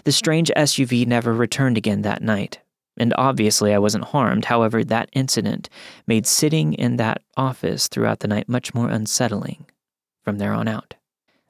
The 0.04 0.12
strange 0.12 0.50
SUV 0.56 1.06
never 1.06 1.32
returned 1.32 1.76
again 1.76 2.02
that 2.02 2.22
night, 2.22 2.60
and 2.96 3.14
obviously 3.16 3.72
I 3.72 3.78
wasn't 3.78 4.06
harmed. 4.06 4.46
However, 4.46 4.82
that 4.84 5.10
incident 5.12 5.68
made 6.06 6.26
sitting 6.26 6.74
in 6.74 6.96
that 6.96 7.22
office 7.36 7.88
throughout 7.88 8.20
the 8.20 8.28
night 8.28 8.48
much 8.48 8.74
more 8.74 8.88
unsettling 8.88 9.66
from 10.24 10.38
there 10.38 10.52
on 10.52 10.68
out. 10.68 10.94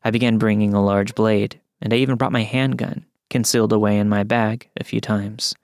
I 0.04 0.10
began 0.10 0.38
bringing 0.38 0.74
a 0.74 0.84
large 0.84 1.14
blade 1.14 1.60
and 1.82 1.92
I 1.92 1.96
even 1.96 2.16
brought 2.16 2.32
my 2.32 2.44
handgun, 2.44 3.04
concealed 3.28 3.72
away 3.72 3.98
in 3.98 4.08
my 4.08 4.22
bag, 4.22 4.68
a 4.78 4.84
few 4.84 5.00
times, 5.00 5.54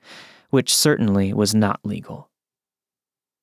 which 0.51 0.75
certainly 0.75 1.33
was 1.33 1.55
not 1.55 1.81
legal. 1.85 2.29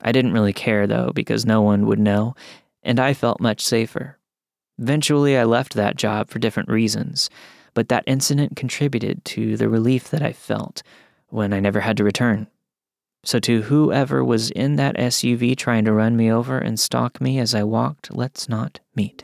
I 0.01 0.11
didn't 0.11 0.33
really 0.33 0.53
care, 0.53 0.85
though, 0.85 1.11
because 1.15 1.45
no 1.45 1.61
one 1.61 1.85
would 1.85 1.99
know, 1.99 2.35
and 2.83 2.99
I 2.99 3.13
felt 3.13 3.39
much 3.39 3.61
safer. 3.61 4.19
Eventually, 4.79 5.37
I 5.37 5.43
left 5.43 5.73
that 5.73 5.95
job 5.95 6.29
for 6.29 6.39
different 6.39 6.69
reasons, 6.69 7.29
but 7.73 7.89
that 7.89 8.03
incident 8.07 8.55
contributed 8.55 9.23
to 9.25 9.57
the 9.57 9.69
relief 9.69 10.09
that 10.09 10.21
I 10.21 10.33
felt 10.33 10.83
when 11.29 11.53
I 11.53 11.59
never 11.59 11.81
had 11.81 11.97
to 11.97 12.03
return. 12.03 12.47
So, 13.23 13.39
to 13.39 13.63
whoever 13.63 14.23
was 14.23 14.51
in 14.51 14.75
that 14.75 14.97
SUV 14.97 15.57
trying 15.57 15.85
to 15.85 15.93
run 15.93 16.15
me 16.15 16.31
over 16.31 16.57
and 16.59 16.79
stalk 16.79 17.19
me 17.19 17.39
as 17.39 17.55
I 17.55 17.63
walked, 17.63 18.13
let's 18.13 18.47
not 18.47 18.79
meet. 18.95 19.23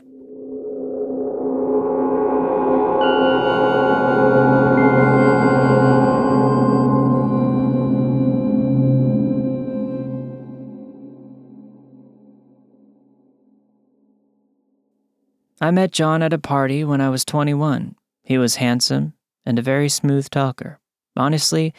I 15.62 15.70
met 15.70 15.92
John 15.92 16.24
at 16.24 16.32
a 16.32 16.38
party 16.38 16.82
when 16.82 17.00
I 17.00 17.08
was 17.08 17.24
21. 17.24 17.94
He 18.24 18.36
was 18.36 18.56
handsome 18.56 19.12
and 19.46 19.60
a 19.60 19.62
very 19.62 19.88
smooth 19.88 20.28
talker. 20.28 20.80
Honestly, 21.16 21.72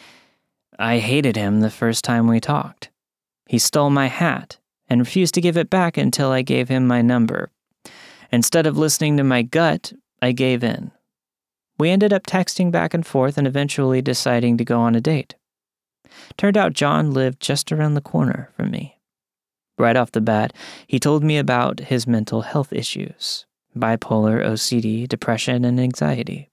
I 0.80 1.00
hated 1.00 1.36
him 1.36 1.60
the 1.60 1.70
first 1.70 2.06
time 2.06 2.26
we 2.26 2.40
talked. 2.40 2.92
He 3.46 3.60
stole 3.60 3.90
my 3.90 4.08
hat 4.08 4.58
and 4.88 5.02
refused 5.02 5.34
to 5.34 5.42
give 5.42 5.58
it 5.58 5.70
back 5.70 5.98
until 5.98 6.32
I 6.32 6.44
gave 6.44 6.70
him 6.70 6.88
my 6.88 7.02
number. 7.02 7.52
Instead 8.32 8.66
of 8.66 8.78
listening 8.78 9.18
to 9.18 9.24
my 9.26 9.42
gut, 9.42 9.92
I 10.22 10.32
gave 10.32 10.64
in. 10.64 10.94
We 11.78 11.90
ended 11.90 12.14
up 12.14 12.26
texting 12.26 12.72
back 12.72 12.94
and 12.94 13.06
forth 13.06 13.38
and 13.38 13.46
eventually 13.46 14.02
deciding 14.02 14.58
to 14.60 14.64
go 14.64 14.80
on 14.80 14.96
a 14.96 15.02
date. 15.02 15.36
Turned 16.38 16.56
out 16.56 16.72
John 16.72 17.12
lived 17.12 17.42
just 17.42 17.70
around 17.70 17.96
the 17.96 18.02
corner 18.02 18.50
from 18.56 18.72
me. 18.72 19.02
Right 19.78 19.98
off 19.98 20.14
the 20.14 20.22
bat, 20.22 20.54
he 20.88 21.02
told 21.02 21.22
me 21.22 21.38
about 21.38 21.82
his 21.82 22.08
mental 22.08 22.44
health 22.44 22.72
issues 22.72 23.46
bipolar, 23.78 24.46
OCD, 24.46 25.08
depression, 25.08 25.66
and 25.66 25.80
anxiety. 25.80 26.50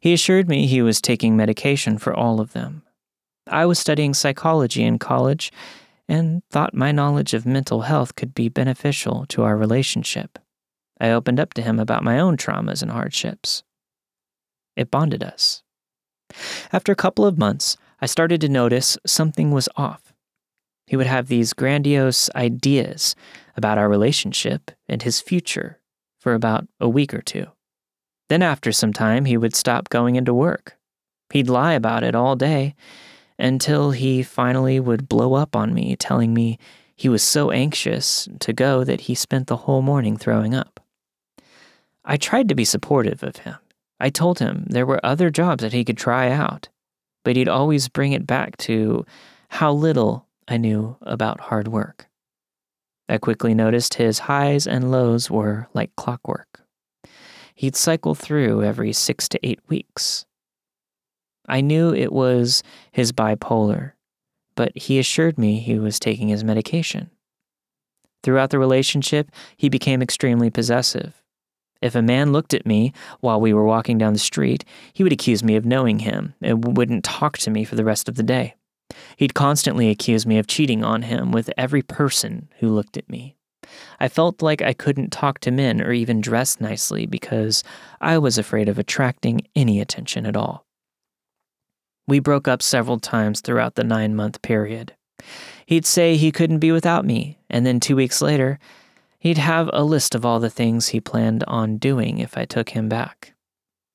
He 0.00 0.12
assured 0.12 0.48
me 0.48 0.66
he 0.66 0.82
was 0.82 1.00
taking 1.00 1.36
medication 1.36 1.98
for 1.98 2.14
all 2.14 2.40
of 2.40 2.52
them. 2.52 2.82
I 3.46 3.66
was 3.66 3.78
studying 3.78 4.14
psychology 4.14 4.84
in 4.84 4.98
college 4.98 5.52
and 6.08 6.42
thought 6.50 6.74
my 6.74 6.92
knowledge 6.92 7.34
of 7.34 7.46
mental 7.46 7.82
health 7.82 8.14
could 8.14 8.34
be 8.34 8.48
beneficial 8.48 9.26
to 9.28 9.42
our 9.42 9.56
relationship. 9.56 10.38
I 11.00 11.10
opened 11.10 11.40
up 11.40 11.54
to 11.54 11.62
him 11.62 11.78
about 11.78 12.02
my 12.02 12.18
own 12.18 12.36
traumas 12.36 12.82
and 12.82 12.90
hardships. 12.90 13.62
It 14.76 14.90
bonded 14.90 15.22
us. 15.22 15.62
After 16.72 16.92
a 16.92 16.96
couple 16.96 17.24
of 17.24 17.38
months, 17.38 17.76
I 18.00 18.06
started 18.06 18.40
to 18.42 18.48
notice 18.48 18.98
something 19.06 19.50
was 19.50 19.68
off. 19.76 20.12
He 20.86 20.96
would 20.96 21.06
have 21.06 21.28
these 21.28 21.52
grandiose 21.52 22.30
ideas 22.34 23.14
about 23.56 23.78
our 23.78 23.88
relationship 23.88 24.70
and 24.88 25.02
his 25.02 25.20
future 25.20 25.80
for 26.18 26.34
about 26.34 26.66
a 26.80 26.88
week 26.88 27.14
or 27.14 27.22
two. 27.22 27.46
Then, 28.28 28.42
after 28.42 28.72
some 28.72 28.92
time, 28.92 29.24
he 29.24 29.36
would 29.36 29.54
stop 29.54 29.88
going 29.88 30.16
into 30.16 30.34
work. 30.34 30.76
He'd 31.32 31.48
lie 31.48 31.72
about 31.74 32.02
it 32.04 32.14
all 32.14 32.36
day 32.36 32.74
until 33.38 33.92
he 33.92 34.22
finally 34.22 34.80
would 34.80 35.08
blow 35.08 35.34
up 35.34 35.54
on 35.54 35.72
me, 35.72 35.96
telling 35.96 36.34
me 36.34 36.58
he 36.96 37.08
was 37.08 37.22
so 37.22 37.50
anxious 37.50 38.28
to 38.40 38.52
go 38.52 38.84
that 38.84 39.02
he 39.02 39.14
spent 39.14 39.46
the 39.46 39.56
whole 39.58 39.82
morning 39.82 40.16
throwing 40.16 40.54
up. 40.54 40.80
I 42.04 42.16
tried 42.16 42.48
to 42.48 42.54
be 42.54 42.64
supportive 42.64 43.22
of 43.22 43.36
him. 43.36 43.56
I 44.00 44.10
told 44.10 44.38
him 44.38 44.64
there 44.68 44.86
were 44.86 45.04
other 45.04 45.30
jobs 45.30 45.62
that 45.62 45.72
he 45.72 45.84
could 45.84 45.98
try 45.98 46.30
out, 46.30 46.68
but 47.24 47.36
he'd 47.36 47.48
always 47.48 47.88
bring 47.88 48.12
it 48.12 48.26
back 48.26 48.56
to 48.58 49.04
how 49.48 49.72
little 49.72 50.26
I 50.48 50.56
knew 50.56 50.96
about 51.02 51.40
hard 51.40 51.68
work. 51.68 52.08
I 53.08 53.18
quickly 53.18 53.54
noticed 53.54 53.94
his 53.94 54.20
highs 54.20 54.66
and 54.66 54.90
lows 54.90 55.30
were 55.30 55.68
like 55.72 55.94
clockwork. 55.96 56.60
He'd 57.54 57.74
cycle 57.74 58.14
through 58.14 58.62
every 58.62 58.92
six 58.92 59.28
to 59.30 59.40
eight 59.42 59.60
weeks. 59.68 60.26
I 61.48 61.60
knew 61.60 61.94
it 61.94 62.12
was 62.12 62.62
his 62.92 63.12
bipolar, 63.12 63.92
but 64.54 64.76
he 64.76 64.98
assured 64.98 65.38
me 65.38 65.58
he 65.58 65.78
was 65.78 65.98
taking 65.98 66.28
his 66.28 66.44
medication. 66.44 67.10
Throughout 68.22 68.50
the 68.50 68.58
relationship, 68.58 69.30
he 69.56 69.68
became 69.68 70.02
extremely 70.02 70.50
possessive. 70.50 71.22
If 71.80 71.94
a 71.94 72.02
man 72.02 72.32
looked 72.32 72.52
at 72.54 72.66
me 72.66 72.92
while 73.20 73.40
we 73.40 73.54
were 73.54 73.64
walking 73.64 73.98
down 73.98 74.12
the 74.12 74.18
street, 74.18 74.64
he 74.92 75.02
would 75.02 75.12
accuse 75.12 75.42
me 75.42 75.56
of 75.56 75.64
knowing 75.64 76.00
him 76.00 76.34
and 76.42 76.76
wouldn't 76.76 77.04
talk 77.04 77.38
to 77.38 77.50
me 77.50 77.64
for 77.64 77.76
the 77.76 77.84
rest 77.84 78.08
of 78.08 78.16
the 78.16 78.22
day. 78.22 78.56
He'd 79.16 79.34
constantly 79.34 79.90
accuse 79.90 80.26
me 80.26 80.38
of 80.38 80.46
cheating 80.46 80.84
on 80.84 81.02
him 81.02 81.32
with 81.32 81.50
every 81.56 81.82
person 81.82 82.48
who 82.58 82.68
looked 82.68 82.96
at 82.96 83.08
me. 83.08 83.36
I 84.00 84.08
felt 84.08 84.42
like 84.42 84.62
I 84.62 84.72
couldn't 84.72 85.10
talk 85.10 85.40
to 85.40 85.50
men 85.50 85.80
or 85.80 85.92
even 85.92 86.20
dress 86.20 86.60
nicely 86.60 87.06
because 87.06 87.62
I 88.00 88.18
was 88.18 88.38
afraid 88.38 88.68
of 88.68 88.78
attracting 88.78 89.42
any 89.54 89.80
attention 89.80 90.24
at 90.24 90.36
all. 90.36 90.66
We 92.06 92.20
broke 92.20 92.48
up 92.48 92.62
several 92.62 92.98
times 92.98 93.40
throughout 93.40 93.74
the 93.74 93.84
nine 93.84 94.16
month 94.16 94.40
period. 94.40 94.94
He'd 95.66 95.84
say 95.84 96.16
he 96.16 96.32
couldn't 96.32 96.60
be 96.60 96.72
without 96.72 97.04
me, 97.04 97.38
and 97.50 97.66
then 97.66 97.80
two 97.80 97.96
weeks 97.96 98.22
later, 98.22 98.58
he'd 99.18 99.36
have 99.36 99.68
a 99.72 99.84
list 99.84 100.14
of 100.14 100.24
all 100.24 100.40
the 100.40 100.48
things 100.48 100.88
he 100.88 101.00
planned 101.00 101.44
on 101.44 101.76
doing 101.76 102.18
if 102.18 102.38
I 102.38 102.46
took 102.46 102.70
him 102.70 102.88
back. 102.88 103.34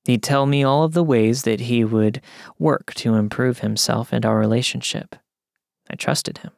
He'd 0.04 0.22
tell 0.22 0.46
me 0.46 0.62
all 0.62 0.84
of 0.84 0.92
the 0.92 1.02
ways 1.02 1.42
that 1.42 1.60
he 1.60 1.84
would 1.84 2.20
work 2.58 2.92
to 2.94 3.14
improve 3.14 3.60
himself 3.60 4.12
and 4.12 4.26
our 4.26 4.38
relationship. 4.38 5.16
I 5.88 5.94
trusted 5.94 6.38
him. 6.38 6.52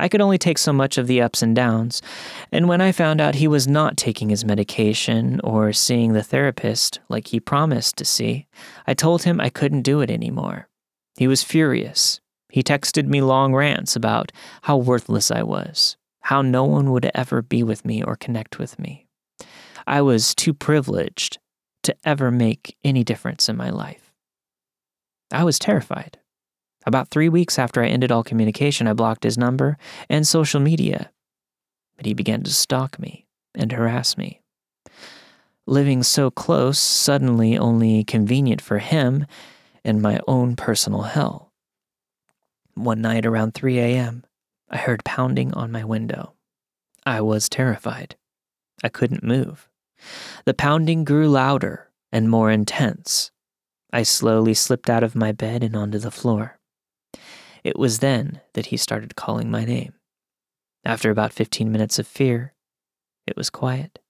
I 0.00 0.08
could 0.08 0.20
only 0.20 0.38
take 0.38 0.58
so 0.58 0.72
much 0.72 0.98
of 0.98 1.06
the 1.06 1.22
ups 1.22 1.40
and 1.40 1.54
downs, 1.54 2.02
and 2.50 2.68
when 2.68 2.80
I 2.80 2.90
found 2.90 3.20
out 3.20 3.36
he 3.36 3.46
was 3.46 3.68
not 3.68 3.96
taking 3.96 4.28
his 4.28 4.44
medication 4.44 5.40
or 5.44 5.72
seeing 5.72 6.12
the 6.12 6.22
therapist 6.24 6.98
like 7.08 7.28
he 7.28 7.38
promised 7.38 7.96
to 7.98 8.04
see, 8.04 8.48
I 8.88 8.94
told 8.94 9.22
him 9.22 9.40
I 9.40 9.50
couldn't 9.50 9.82
do 9.82 10.00
it 10.00 10.10
anymore. 10.10 10.68
He 11.16 11.28
was 11.28 11.44
furious. 11.44 12.20
He 12.48 12.64
texted 12.64 13.06
me 13.06 13.20
long 13.20 13.54
rants 13.54 13.94
about 13.94 14.32
how 14.62 14.78
worthless 14.78 15.30
I 15.30 15.44
was, 15.44 15.96
how 16.22 16.42
no 16.42 16.64
one 16.64 16.90
would 16.90 17.08
ever 17.14 17.40
be 17.40 17.62
with 17.62 17.84
me 17.84 18.02
or 18.02 18.16
connect 18.16 18.58
with 18.58 18.76
me. 18.80 19.06
I 19.86 20.02
was 20.02 20.34
too 20.34 20.54
privileged 20.54 21.38
to 21.84 21.96
ever 22.04 22.30
make 22.30 22.76
any 22.84 23.04
difference 23.04 23.48
in 23.48 23.56
my 23.56 23.70
life. 23.70 24.12
I 25.30 25.44
was 25.44 25.58
terrified. 25.58 26.18
About 26.86 27.08
three 27.08 27.28
weeks 27.28 27.58
after 27.58 27.82
I 27.82 27.88
ended 27.88 28.12
all 28.12 28.22
communication, 28.22 28.86
I 28.86 28.92
blocked 28.92 29.24
his 29.24 29.38
number 29.38 29.78
and 30.10 30.26
social 30.26 30.60
media. 30.60 31.10
But 31.96 32.06
he 32.06 32.14
began 32.14 32.42
to 32.42 32.52
stalk 32.52 32.98
me 32.98 33.26
and 33.54 33.72
harass 33.72 34.16
me. 34.16 34.42
Living 35.66 36.02
so 36.02 36.30
close, 36.30 36.78
suddenly 36.78 37.56
only 37.56 38.04
convenient 38.04 38.60
for 38.60 38.78
him 38.78 39.26
and 39.82 40.02
my 40.02 40.20
own 40.28 40.56
personal 40.56 41.02
hell. 41.02 41.52
One 42.74 43.00
night 43.00 43.24
around 43.24 43.54
3 43.54 43.78
a.m., 43.78 44.24
I 44.68 44.76
heard 44.76 45.04
pounding 45.04 45.54
on 45.54 45.72
my 45.72 45.84
window. 45.84 46.34
I 47.06 47.20
was 47.20 47.48
terrified. 47.48 48.16
I 48.82 48.88
couldn't 48.88 49.22
move. 49.22 49.68
The 50.44 50.54
pounding 50.54 51.04
grew 51.04 51.28
louder 51.28 51.90
and 52.12 52.30
more 52.30 52.50
intense. 52.50 53.30
I 53.92 54.02
slowly 54.02 54.54
slipped 54.54 54.90
out 54.90 55.02
of 55.02 55.14
my 55.14 55.32
bed 55.32 55.62
and 55.62 55.76
onto 55.76 55.98
the 55.98 56.10
floor. 56.10 56.58
It 57.62 57.78
was 57.78 58.00
then 58.00 58.40
that 58.52 58.66
he 58.66 58.76
started 58.76 59.16
calling 59.16 59.50
my 59.50 59.64
name. 59.64 59.94
After 60.84 61.10
about 61.10 61.32
15 61.32 61.72
minutes 61.72 61.98
of 61.98 62.06
fear, 62.06 62.52
it 63.26 63.36
was 63.36 63.50
quiet. 63.50 64.00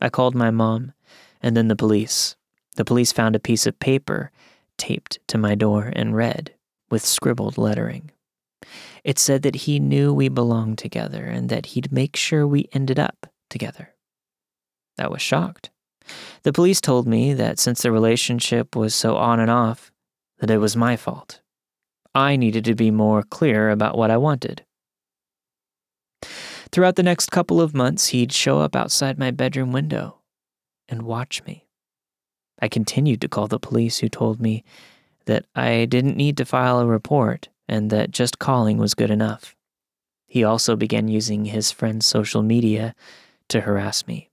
I 0.00 0.10
called 0.10 0.34
my 0.34 0.50
mom 0.50 0.92
and 1.40 1.56
then 1.56 1.68
the 1.68 1.76
police. 1.76 2.36
The 2.76 2.84
police 2.84 3.12
found 3.12 3.34
a 3.34 3.40
piece 3.40 3.66
of 3.66 3.78
paper 3.78 4.30
taped 4.76 5.18
to 5.28 5.38
my 5.38 5.54
door 5.54 5.90
and 5.96 6.14
read 6.14 6.54
with 6.90 7.04
scribbled 7.04 7.56
lettering. 7.56 8.10
It 9.04 9.18
said 9.18 9.42
that 9.42 9.54
he 9.54 9.78
knew 9.78 10.12
we 10.12 10.28
belonged 10.28 10.78
together 10.78 11.24
and 11.24 11.48
that 11.48 11.66
he'd 11.66 11.92
make 11.92 12.16
sure 12.16 12.46
we 12.46 12.68
ended 12.72 12.98
up 12.98 13.26
together. 13.48 13.95
I 14.98 15.08
was 15.08 15.22
shocked. 15.22 15.70
The 16.42 16.52
police 16.52 16.80
told 16.80 17.06
me 17.06 17.34
that 17.34 17.58
since 17.58 17.82
the 17.82 17.90
relationship 17.90 18.76
was 18.76 18.94
so 18.94 19.16
on 19.16 19.40
and 19.40 19.50
off, 19.50 19.90
that 20.38 20.50
it 20.50 20.58
was 20.58 20.76
my 20.76 20.96
fault. 20.96 21.40
I 22.14 22.36
needed 22.36 22.64
to 22.64 22.74
be 22.74 22.90
more 22.90 23.22
clear 23.22 23.70
about 23.70 23.96
what 23.96 24.10
I 24.10 24.16
wanted. 24.16 24.64
Throughout 26.72 26.96
the 26.96 27.02
next 27.02 27.30
couple 27.30 27.60
of 27.60 27.74
months, 27.74 28.08
he'd 28.08 28.32
show 28.32 28.60
up 28.60 28.74
outside 28.74 29.18
my 29.18 29.30
bedroom 29.30 29.72
window 29.72 30.18
and 30.88 31.02
watch 31.02 31.44
me. 31.44 31.66
I 32.60 32.68
continued 32.68 33.20
to 33.20 33.28
call 33.28 33.48
the 33.48 33.58
police, 33.58 33.98
who 33.98 34.08
told 34.08 34.40
me 34.40 34.64
that 35.26 35.44
I 35.54 35.84
didn't 35.84 36.16
need 36.16 36.36
to 36.38 36.44
file 36.44 36.80
a 36.80 36.86
report 36.86 37.48
and 37.68 37.90
that 37.90 38.10
just 38.10 38.38
calling 38.38 38.78
was 38.78 38.94
good 38.94 39.10
enough. 39.10 39.54
He 40.26 40.42
also 40.44 40.76
began 40.76 41.08
using 41.08 41.46
his 41.46 41.70
friend's 41.70 42.06
social 42.06 42.42
media 42.42 42.94
to 43.48 43.60
harass 43.60 44.06
me. 44.06 44.30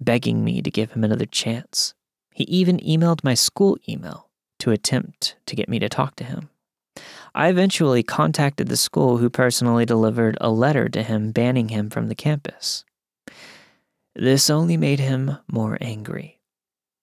Begging 0.00 0.44
me 0.44 0.62
to 0.62 0.70
give 0.70 0.92
him 0.92 1.04
another 1.04 1.26
chance. 1.26 1.94
He 2.32 2.44
even 2.44 2.78
emailed 2.78 3.24
my 3.24 3.34
school 3.34 3.78
email 3.88 4.28
to 4.58 4.70
attempt 4.70 5.36
to 5.46 5.56
get 5.56 5.68
me 5.68 5.78
to 5.78 5.88
talk 5.88 6.16
to 6.16 6.24
him. 6.24 6.50
I 7.34 7.48
eventually 7.48 8.02
contacted 8.02 8.68
the 8.68 8.76
school, 8.76 9.18
who 9.18 9.28
personally 9.28 9.84
delivered 9.84 10.38
a 10.40 10.50
letter 10.50 10.88
to 10.88 11.02
him 11.02 11.32
banning 11.32 11.68
him 11.68 11.90
from 11.90 12.08
the 12.08 12.14
campus. 12.14 12.84
This 14.14 14.48
only 14.48 14.78
made 14.78 15.00
him 15.00 15.36
more 15.50 15.76
angry. 15.80 16.40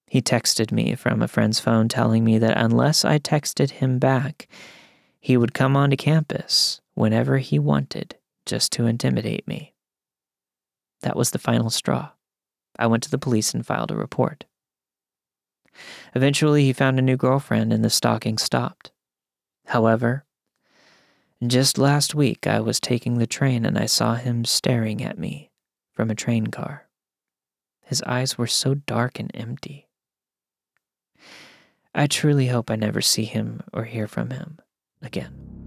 He 0.07 0.21
texted 0.21 0.71
me 0.71 0.95
from 0.95 1.21
a 1.21 1.27
friend's 1.27 1.59
phone 1.59 1.87
telling 1.87 2.23
me 2.23 2.39
that 2.39 2.57
unless 2.57 3.05
I 3.05 3.19
texted 3.19 3.71
him 3.71 3.99
back, 3.99 4.47
he 5.19 5.37
would 5.37 5.53
come 5.53 5.77
onto 5.77 5.95
campus 5.95 6.81
whenever 6.95 7.37
he 7.37 7.59
wanted 7.59 8.15
just 8.45 8.71
to 8.73 8.85
intimidate 8.85 9.47
me. 9.47 9.73
That 11.01 11.15
was 11.15 11.31
the 11.31 11.39
final 11.39 11.69
straw. 11.69 12.09
I 12.77 12.87
went 12.87 13.03
to 13.03 13.11
the 13.11 13.17
police 13.17 13.53
and 13.53 13.65
filed 13.65 13.91
a 13.91 13.95
report. 13.95 14.45
Eventually, 16.15 16.65
he 16.65 16.73
found 16.73 16.99
a 16.99 17.03
new 17.03 17.17
girlfriend 17.17 17.73
and 17.73 17.83
the 17.83 17.89
stalking 17.89 18.37
stopped. 18.37 18.91
However, 19.67 20.25
just 21.45 21.77
last 21.77 22.15
week 22.15 22.47
I 22.47 22.59
was 22.59 22.79
taking 22.79 23.17
the 23.17 23.27
train 23.27 23.65
and 23.65 23.77
I 23.77 23.85
saw 23.85 24.15
him 24.15 24.45
staring 24.45 25.03
at 25.03 25.17
me 25.17 25.51
from 25.91 26.09
a 26.09 26.15
train 26.15 26.47
car. 26.47 26.87
His 27.81 28.01
eyes 28.03 28.37
were 28.37 28.47
so 28.47 28.75
dark 28.75 29.19
and 29.19 29.31
empty. 29.33 29.87
I 31.93 32.07
truly 32.07 32.47
hope 32.47 32.71
I 32.71 32.75
never 32.75 33.01
see 33.01 33.25
him 33.25 33.61
or 33.71 33.83
hear 33.83 34.07
from 34.07 34.31
him 34.31 34.59
again. 35.01 35.62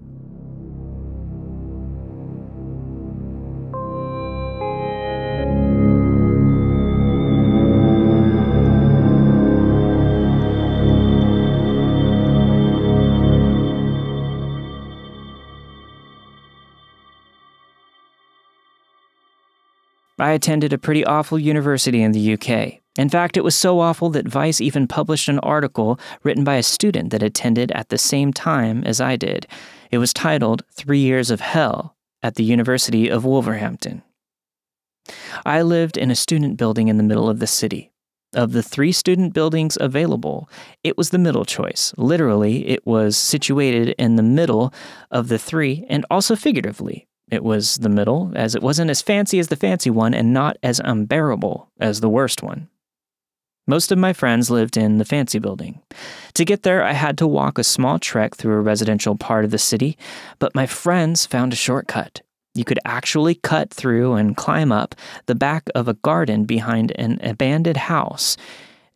I 20.19 20.31
attended 20.31 20.73
a 20.73 20.79
pretty 20.79 21.05
awful 21.05 21.37
university 21.37 22.01
in 22.01 22.11
the 22.11 22.33
UK. 22.33 22.81
In 22.97 23.09
fact, 23.09 23.37
it 23.37 23.43
was 23.43 23.55
so 23.55 23.79
awful 23.79 24.09
that 24.09 24.27
Vice 24.27 24.59
even 24.59 24.87
published 24.87 25.29
an 25.29 25.37
article 25.39 25.99
written 26.23 26.43
by 26.43 26.55
a 26.55 26.63
student 26.63 27.11
that 27.11 27.21
attended 27.21 27.71
at 27.73 27.89
the 27.89 27.99
same 27.99 28.33
time 28.33 28.83
as 28.83 28.99
I 28.99 29.15
did. 29.15 29.45
It 29.91 29.99
was 29.99 30.13
titled 30.13 30.63
Three 30.71 30.99
Years 30.99 31.29
of 31.29 31.39
Hell 31.39 31.95
at 32.23 32.35
the 32.35 32.43
University 32.43 33.09
of 33.09 33.25
Wolverhampton. 33.25 34.01
I 35.45 35.61
lived 35.61 35.97
in 35.97 36.09
a 36.09 36.15
student 36.15 36.57
building 36.57 36.87
in 36.87 36.97
the 36.97 37.03
middle 37.03 37.29
of 37.29 37.37
the 37.39 37.47
city. 37.47 37.91
Of 38.33 38.51
the 38.51 38.63
three 38.63 38.91
student 38.91 39.33
buildings 39.33 39.77
available, 39.79 40.49
it 40.83 40.97
was 40.97 41.11
the 41.11 41.17
middle 41.17 41.45
choice. 41.45 41.93
Literally, 41.95 42.67
it 42.67 42.85
was 42.85 43.15
situated 43.15 43.95
in 43.97 44.15
the 44.15 44.23
middle 44.23 44.73
of 45.11 45.29
the 45.29 45.39
three, 45.39 45.85
and 45.87 46.05
also 46.11 46.35
figuratively. 46.35 47.07
It 47.29 47.43
was 47.43 47.77
the 47.77 47.89
middle, 47.89 48.31
as 48.35 48.55
it 48.55 48.63
wasn't 48.63 48.89
as 48.89 49.01
fancy 49.01 49.39
as 49.39 49.47
the 49.47 49.55
fancy 49.55 49.89
one 49.89 50.13
and 50.13 50.33
not 50.33 50.57
as 50.63 50.79
unbearable 50.83 51.69
as 51.79 51.99
the 51.99 52.09
worst 52.09 52.41
one. 52.41 52.69
Most 53.69 53.91
of 53.91 53.97
my 53.97 54.13
friends 54.13 54.49
lived 54.49 54.77
in 54.77 54.97
the 54.97 55.03
fancy 55.03 55.39
building. 55.39 55.81
To 56.35 56.45
get 56.45 56.63
there, 56.63 56.83
I 56.83 56.93
had 56.93 57.17
to 57.17 57.27
walk 57.27 57.57
a 57.57 57.65
small 57.65 57.99
trek 57.99 58.35
through 58.35 58.55
a 58.55 58.61
residential 58.61 59.15
part 59.15 59.43
of 59.43 59.51
the 59.51 59.57
city, 59.57 59.97
but 60.39 60.55
my 60.55 60.65
friends 60.65 61.25
found 61.25 61.51
a 61.51 61.57
shortcut. 61.57 62.21
You 62.55 62.63
could 62.63 62.79
actually 62.85 63.35
cut 63.35 63.73
through 63.73 64.13
and 64.13 64.37
climb 64.37 64.71
up 64.71 64.95
the 65.25 65.35
back 65.35 65.69
of 65.75 65.89
a 65.89 65.95
garden 65.95 66.45
behind 66.45 66.93
an 66.95 67.19
abandoned 67.21 67.77
house 67.77 68.37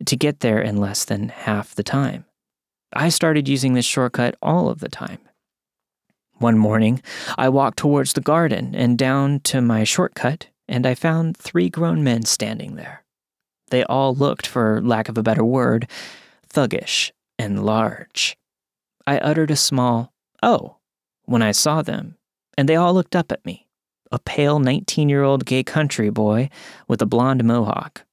to 0.06 0.16
get 0.16 0.40
there 0.40 0.60
in 0.60 0.78
less 0.78 1.04
than 1.04 1.28
half 1.28 1.74
the 1.74 1.82
time. 1.82 2.24
I 2.94 3.10
started 3.10 3.48
using 3.48 3.74
this 3.74 3.84
shortcut 3.84 4.36
all 4.42 4.68
of 4.68 4.80
the 4.80 4.88
time. 4.88 5.18
One 6.42 6.58
morning, 6.58 7.00
I 7.38 7.48
walked 7.50 7.78
towards 7.78 8.14
the 8.14 8.20
garden 8.20 8.74
and 8.74 8.98
down 8.98 9.38
to 9.44 9.60
my 9.60 9.84
shortcut, 9.84 10.48
and 10.66 10.84
I 10.84 10.96
found 10.96 11.36
three 11.36 11.70
grown 11.70 12.02
men 12.02 12.24
standing 12.24 12.74
there. 12.74 13.04
They 13.70 13.84
all 13.84 14.12
looked, 14.12 14.48
for 14.48 14.82
lack 14.82 15.08
of 15.08 15.16
a 15.16 15.22
better 15.22 15.44
word, 15.44 15.88
thuggish 16.52 17.12
and 17.38 17.64
large. 17.64 18.36
I 19.06 19.18
uttered 19.18 19.52
a 19.52 19.56
small, 19.56 20.12
oh, 20.42 20.78
when 21.26 21.42
I 21.42 21.52
saw 21.52 21.80
them, 21.80 22.16
and 22.58 22.68
they 22.68 22.74
all 22.74 22.92
looked 22.92 23.14
up 23.14 23.30
at 23.30 23.46
me 23.46 23.68
a 24.10 24.18
pale 24.18 24.58
19 24.58 25.08
year 25.08 25.22
old 25.22 25.46
gay 25.46 25.62
country 25.62 26.10
boy 26.10 26.50
with 26.88 27.00
a 27.00 27.06
blonde 27.06 27.44
mohawk. 27.44 28.04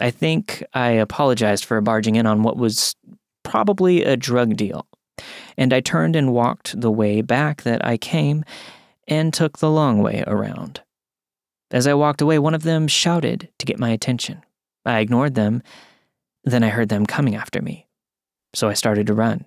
I 0.00 0.10
think 0.10 0.64
I 0.74 0.90
apologized 0.90 1.64
for 1.64 1.80
barging 1.80 2.16
in 2.16 2.26
on 2.26 2.42
what 2.42 2.56
was 2.56 2.96
probably 3.44 4.02
a 4.02 4.16
drug 4.16 4.56
deal 4.56 4.84
and 5.56 5.72
I 5.72 5.80
turned 5.80 6.16
and 6.16 6.32
walked 6.32 6.80
the 6.80 6.90
way 6.90 7.20
back 7.22 7.62
that 7.62 7.84
I 7.84 7.96
came 7.96 8.44
and 9.06 9.32
took 9.32 9.58
the 9.58 9.70
long 9.70 10.02
way 10.02 10.24
around. 10.26 10.80
As 11.70 11.86
I 11.86 11.94
walked 11.94 12.20
away, 12.20 12.38
one 12.38 12.54
of 12.54 12.62
them 12.62 12.88
shouted 12.88 13.48
to 13.58 13.66
get 13.66 13.78
my 13.78 13.90
attention. 13.90 14.42
I 14.84 15.00
ignored 15.00 15.34
them. 15.34 15.62
Then 16.44 16.64
I 16.64 16.68
heard 16.68 16.88
them 16.88 17.06
coming 17.06 17.34
after 17.34 17.60
me. 17.60 17.86
So 18.54 18.68
I 18.68 18.74
started 18.74 19.06
to 19.06 19.14
run. 19.14 19.44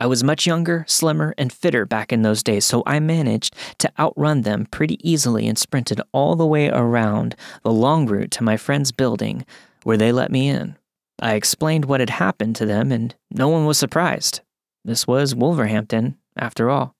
I 0.00 0.06
was 0.06 0.22
much 0.22 0.46
younger, 0.46 0.84
slimmer, 0.86 1.34
and 1.36 1.52
fitter 1.52 1.84
back 1.84 2.12
in 2.12 2.22
those 2.22 2.44
days, 2.44 2.64
so 2.64 2.84
I 2.86 3.00
managed 3.00 3.56
to 3.78 3.90
outrun 3.98 4.42
them 4.42 4.66
pretty 4.70 4.96
easily 5.08 5.48
and 5.48 5.58
sprinted 5.58 6.00
all 6.12 6.36
the 6.36 6.46
way 6.46 6.68
around 6.68 7.34
the 7.64 7.72
long 7.72 8.06
route 8.06 8.30
to 8.32 8.44
my 8.44 8.56
friend's 8.56 8.92
building 8.92 9.44
where 9.82 9.96
they 9.96 10.12
let 10.12 10.30
me 10.30 10.48
in. 10.48 10.76
I 11.20 11.34
explained 11.34 11.86
what 11.86 11.98
had 11.98 12.10
happened 12.10 12.54
to 12.56 12.66
them, 12.66 12.92
and 12.92 13.12
no 13.32 13.48
one 13.48 13.66
was 13.66 13.76
surprised. 13.76 14.40
This 14.84 15.06
was 15.06 15.34
Wolverhampton, 15.34 16.16
after 16.36 16.70
all. 16.70 16.94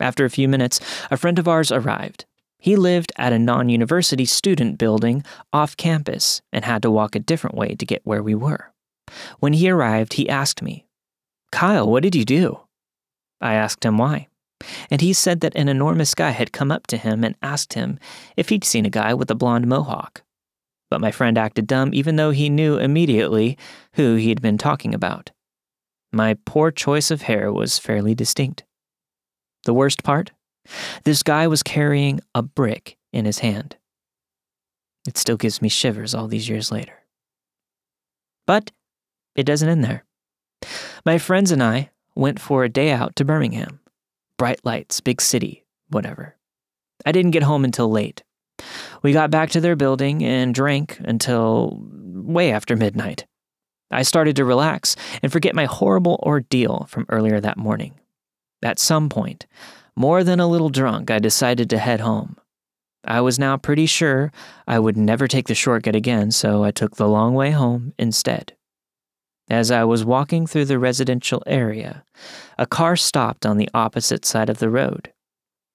After 0.00 0.24
a 0.24 0.30
few 0.30 0.48
minutes, 0.48 0.80
a 1.10 1.16
friend 1.16 1.38
of 1.38 1.48
ours 1.48 1.72
arrived. 1.72 2.26
He 2.58 2.76
lived 2.76 3.12
at 3.16 3.32
a 3.32 3.38
non 3.38 3.68
university 3.68 4.24
student 4.24 4.78
building 4.78 5.24
off 5.52 5.76
campus 5.76 6.42
and 6.52 6.64
had 6.64 6.82
to 6.82 6.90
walk 6.90 7.14
a 7.14 7.20
different 7.20 7.56
way 7.56 7.74
to 7.74 7.86
get 7.86 8.04
where 8.04 8.22
we 8.22 8.34
were. 8.34 8.72
When 9.38 9.52
he 9.52 9.70
arrived, 9.70 10.14
he 10.14 10.28
asked 10.28 10.62
me, 10.62 10.86
Kyle, 11.52 11.88
what 11.88 12.02
did 12.02 12.14
you 12.14 12.24
do? 12.24 12.60
I 13.40 13.54
asked 13.54 13.84
him 13.84 13.98
why. 13.98 14.28
And 14.90 15.00
he 15.00 15.12
said 15.12 15.40
that 15.40 15.54
an 15.54 15.68
enormous 15.68 16.14
guy 16.14 16.30
had 16.30 16.52
come 16.52 16.72
up 16.72 16.86
to 16.88 16.96
him 16.96 17.22
and 17.22 17.36
asked 17.42 17.74
him 17.74 17.98
if 18.36 18.48
he'd 18.48 18.64
seen 18.64 18.86
a 18.86 18.90
guy 18.90 19.14
with 19.14 19.30
a 19.30 19.34
blonde 19.34 19.66
mohawk. 19.66 20.22
But 20.90 21.00
my 21.00 21.10
friend 21.10 21.36
acted 21.36 21.66
dumb 21.66 21.90
even 21.92 22.16
though 22.16 22.30
he 22.30 22.48
knew 22.48 22.78
immediately 22.78 23.58
who 23.94 24.16
he'd 24.16 24.40
been 24.40 24.58
talking 24.58 24.94
about. 24.94 25.30
My 26.12 26.36
poor 26.46 26.70
choice 26.70 27.10
of 27.10 27.22
hair 27.22 27.52
was 27.52 27.78
fairly 27.78 28.14
distinct. 28.14 28.64
The 29.64 29.74
worst 29.74 30.02
part? 30.02 30.32
This 31.04 31.22
guy 31.22 31.46
was 31.46 31.62
carrying 31.62 32.20
a 32.34 32.42
brick 32.42 32.96
in 33.12 33.24
his 33.24 33.40
hand. 33.40 33.76
It 35.06 35.16
still 35.16 35.36
gives 35.36 35.62
me 35.62 35.68
shivers 35.68 36.14
all 36.14 36.26
these 36.26 36.48
years 36.48 36.72
later. 36.72 37.04
But 38.46 38.70
it 39.34 39.44
doesn't 39.44 39.68
end 39.68 39.84
there. 39.84 40.04
My 41.04 41.18
friends 41.18 41.50
and 41.52 41.62
I 41.62 41.90
went 42.14 42.40
for 42.40 42.64
a 42.64 42.68
day 42.68 42.90
out 42.90 43.14
to 43.16 43.24
Birmingham. 43.24 43.80
Bright 44.38 44.60
lights, 44.64 45.00
big 45.00 45.20
city, 45.20 45.64
whatever. 45.88 46.36
I 47.04 47.12
didn't 47.12 47.30
get 47.30 47.42
home 47.42 47.64
until 47.64 47.90
late. 47.90 48.22
We 49.02 49.12
got 49.12 49.30
back 49.30 49.50
to 49.50 49.60
their 49.60 49.76
building 49.76 50.24
and 50.24 50.54
drank 50.54 50.98
until 51.04 51.78
way 51.80 52.50
after 52.50 52.74
midnight. 52.76 53.26
I 53.90 54.02
started 54.02 54.36
to 54.36 54.44
relax 54.44 54.96
and 55.22 55.30
forget 55.30 55.54
my 55.54 55.64
horrible 55.64 56.20
ordeal 56.22 56.86
from 56.88 57.06
earlier 57.08 57.40
that 57.40 57.56
morning. 57.56 57.94
At 58.62 58.78
some 58.78 59.08
point, 59.08 59.46
more 59.94 60.24
than 60.24 60.40
a 60.40 60.48
little 60.48 60.70
drunk, 60.70 61.10
I 61.10 61.18
decided 61.18 61.70
to 61.70 61.78
head 61.78 62.00
home. 62.00 62.36
I 63.04 63.20
was 63.20 63.38
now 63.38 63.56
pretty 63.56 63.86
sure 63.86 64.32
I 64.66 64.78
would 64.78 64.96
never 64.96 65.28
take 65.28 65.46
the 65.46 65.54
shortcut 65.54 65.94
again, 65.94 66.32
so 66.32 66.64
I 66.64 66.72
took 66.72 66.96
the 66.96 67.08
long 67.08 67.34
way 67.34 67.52
home 67.52 67.94
instead. 67.98 68.54
As 69.48 69.70
I 69.70 69.84
was 69.84 70.04
walking 70.04 70.46
through 70.46 70.64
the 70.64 70.78
residential 70.78 71.42
area, 71.46 72.04
a 72.58 72.66
car 72.66 72.96
stopped 72.96 73.46
on 73.46 73.58
the 73.58 73.70
opposite 73.72 74.24
side 74.24 74.50
of 74.50 74.58
the 74.58 74.68
road. 74.68 75.12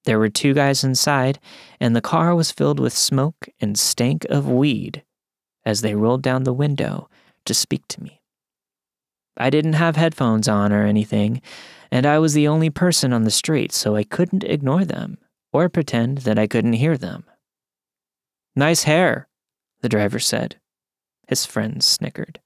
There 0.04 0.20
were 0.20 0.30
two 0.30 0.54
guys 0.54 0.84
inside, 0.84 1.40
and 1.80 1.96
the 1.96 2.02
car 2.02 2.36
was 2.36 2.52
filled 2.52 2.80
with 2.80 2.92
smoke 2.92 3.48
and 3.62 3.80
stank 3.80 4.26
of 4.26 4.50
weed. 4.50 5.04
As 5.64 5.82
they 5.82 5.96
rolled 5.96 6.24
down 6.24 6.44
the 6.44 6.52
window, 6.52 7.08
to 7.46 7.54
speak 7.54 7.88
to 7.90 8.04
me. 8.04 8.22
I 9.38 9.50
didn't 9.50 9.74
have 9.74 9.96
headphones 9.96 10.48
on 10.48 10.72
or 10.72 10.86
anything, 10.86 11.42
and 11.92 12.06
I 12.06 12.20
was 12.20 12.34
the 12.34 12.48
only 12.48 12.70
person 12.70 13.14
on 13.14 13.24
the 13.24 13.32
street, 13.32 13.72
so 13.72 13.96
I 13.96 14.04
couldn't 14.04 14.44
ignore 14.44 14.86
them 14.86 15.18
or 15.54 15.70
pretend 15.70 16.20
that 16.20 16.38
I 16.40 16.48
couldn't 16.48 16.74
hear 16.74 16.98
them. 16.98 17.24
Nice 18.56 18.84
hair, 18.84 19.28
the 19.82 19.90
driver 19.90 20.20
said. 20.20 20.58
His 21.28 21.46
friends 21.46 21.86
snickered. 21.86 22.40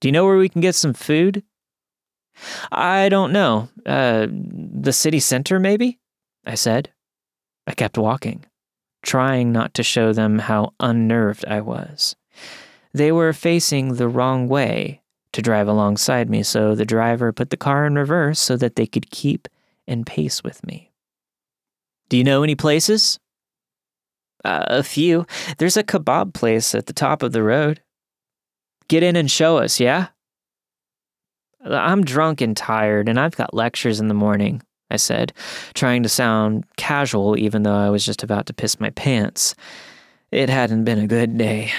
Do 0.00 0.08
you 0.08 0.12
know 0.12 0.24
where 0.24 0.38
we 0.38 0.48
can 0.48 0.60
get 0.62 0.74
some 0.74 0.94
food? 0.94 1.42
I 2.72 3.08
don't 3.10 3.32
know. 3.32 3.68
Uh, 3.84 4.26
the 4.30 4.92
city 4.92 5.20
center, 5.20 5.60
maybe? 5.60 5.98
I 6.46 6.54
said. 6.54 6.90
I 7.66 7.74
kept 7.74 7.98
walking. 7.98 8.46
trying 9.02 9.52
not 9.52 9.74
to 9.74 9.82
show 9.82 10.12
them 10.12 10.38
how 10.38 10.72
unnerved 10.80 11.44
I 11.46 11.60
was. 11.60 12.16
They 12.94 13.12
were 13.12 13.32
facing 13.32 13.94
the 13.94 14.08
wrong 14.08 14.48
way 14.48 15.02
to 15.32 15.42
drive 15.42 15.68
alongside 15.68 16.28
me, 16.28 16.42
so 16.42 16.74
the 16.74 16.84
driver 16.84 17.32
put 17.32 17.50
the 17.50 17.56
car 17.56 17.86
in 17.86 17.94
reverse 17.94 18.38
so 18.38 18.56
that 18.56 18.76
they 18.76 18.86
could 18.86 19.10
keep 19.10 19.48
in 19.86 20.04
pace 20.04 20.44
with 20.44 20.64
me. 20.66 20.90
Do 22.08 22.18
you 22.18 22.24
know 22.24 22.42
any 22.42 22.54
places? 22.54 23.18
Uh, 24.44 24.64
a 24.68 24.82
few. 24.82 25.26
There's 25.58 25.76
a 25.76 25.84
kebab 25.84 26.34
place 26.34 26.74
at 26.74 26.86
the 26.86 26.92
top 26.92 27.22
of 27.22 27.32
the 27.32 27.42
road. 27.42 27.80
Get 28.88 29.02
in 29.02 29.16
and 29.16 29.30
show 29.30 29.56
us, 29.56 29.80
yeah? 29.80 30.08
I'm 31.64 32.04
drunk 32.04 32.40
and 32.40 32.56
tired, 32.56 33.08
and 33.08 33.18
I've 33.18 33.36
got 33.36 33.54
lectures 33.54 34.00
in 34.00 34.08
the 34.08 34.14
morning, 34.14 34.62
I 34.90 34.96
said, 34.96 35.32
trying 35.74 36.02
to 36.02 36.08
sound 36.08 36.64
casual 36.76 37.38
even 37.38 37.62
though 37.62 37.74
I 37.74 37.88
was 37.88 38.04
just 38.04 38.22
about 38.22 38.46
to 38.46 38.52
piss 38.52 38.80
my 38.80 38.90
pants. 38.90 39.54
It 40.30 40.50
hadn't 40.50 40.84
been 40.84 40.98
a 40.98 41.06
good 41.06 41.38
day. 41.38 41.72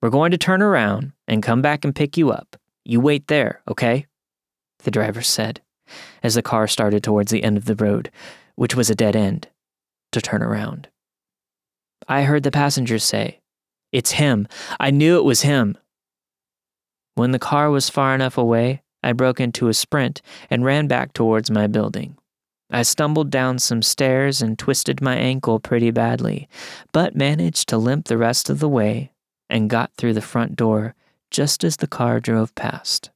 We're 0.00 0.10
going 0.10 0.30
to 0.30 0.38
turn 0.38 0.62
around 0.62 1.12
and 1.26 1.42
come 1.42 1.60
back 1.60 1.84
and 1.84 1.94
pick 1.94 2.16
you 2.16 2.30
up. 2.30 2.56
You 2.84 3.00
wait 3.00 3.26
there, 3.26 3.62
okay? 3.68 4.06
The 4.84 4.92
driver 4.92 5.22
said, 5.22 5.60
as 6.22 6.34
the 6.34 6.42
car 6.42 6.68
started 6.68 7.02
towards 7.02 7.32
the 7.32 7.42
end 7.42 7.56
of 7.56 7.64
the 7.64 7.74
road, 7.74 8.10
which 8.54 8.76
was 8.76 8.90
a 8.90 8.94
dead 8.94 9.16
end, 9.16 9.48
to 10.12 10.20
turn 10.20 10.42
around. 10.42 10.88
I 12.06 12.22
heard 12.22 12.44
the 12.44 12.52
passengers 12.52 13.02
say, 13.02 13.40
It's 13.90 14.12
him. 14.12 14.46
I 14.78 14.90
knew 14.90 15.18
it 15.18 15.24
was 15.24 15.42
him. 15.42 15.76
When 17.14 17.32
the 17.32 17.40
car 17.40 17.68
was 17.68 17.90
far 17.90 18.14
enough 18.14 18.38
away, 18.38 18.82
I 19.02 19.12
broke 19.12 19.40
into 19.40 19.68
a 19.68 19.74
sprint 19.74 20.22
and 20.48 20.64
ran 20.64 20.86
back 20.86 21.12
towards 21.12 21.50
my 21.50 21.66
building. 21.66 22.16
I 22.70 22.82
stumbled 22.82 23.30
down 23.30 23.58
some 23.58 23.82
stairs 23.82 24.42
and 24.42 24.58
twisted 24.58 25.00
my 25.00 25.16
ankle 25.16 25.58
pretty 25.58 25.90
badly, 25.90 26.48
but 26.92 27.16
managed 27.16 27.68
to 27.70 27.78
limp 27.78 28.06
the 28.06 28.18
rest 28.18 28.48
of 28.48 28.60
the 28.60 28.68
way 28.68 29.10
and 29.50 29.70
got 29.70 29.92
through 29.94 30.14
the 30.14 30.20
front 30.20 30.56
door 30.56 30.94
just 31.30 31.64
as 31.64 31.76
the 31.76 31.86
car 31.86 32.20
drove 32.20 32.54
past. 32.54 33.10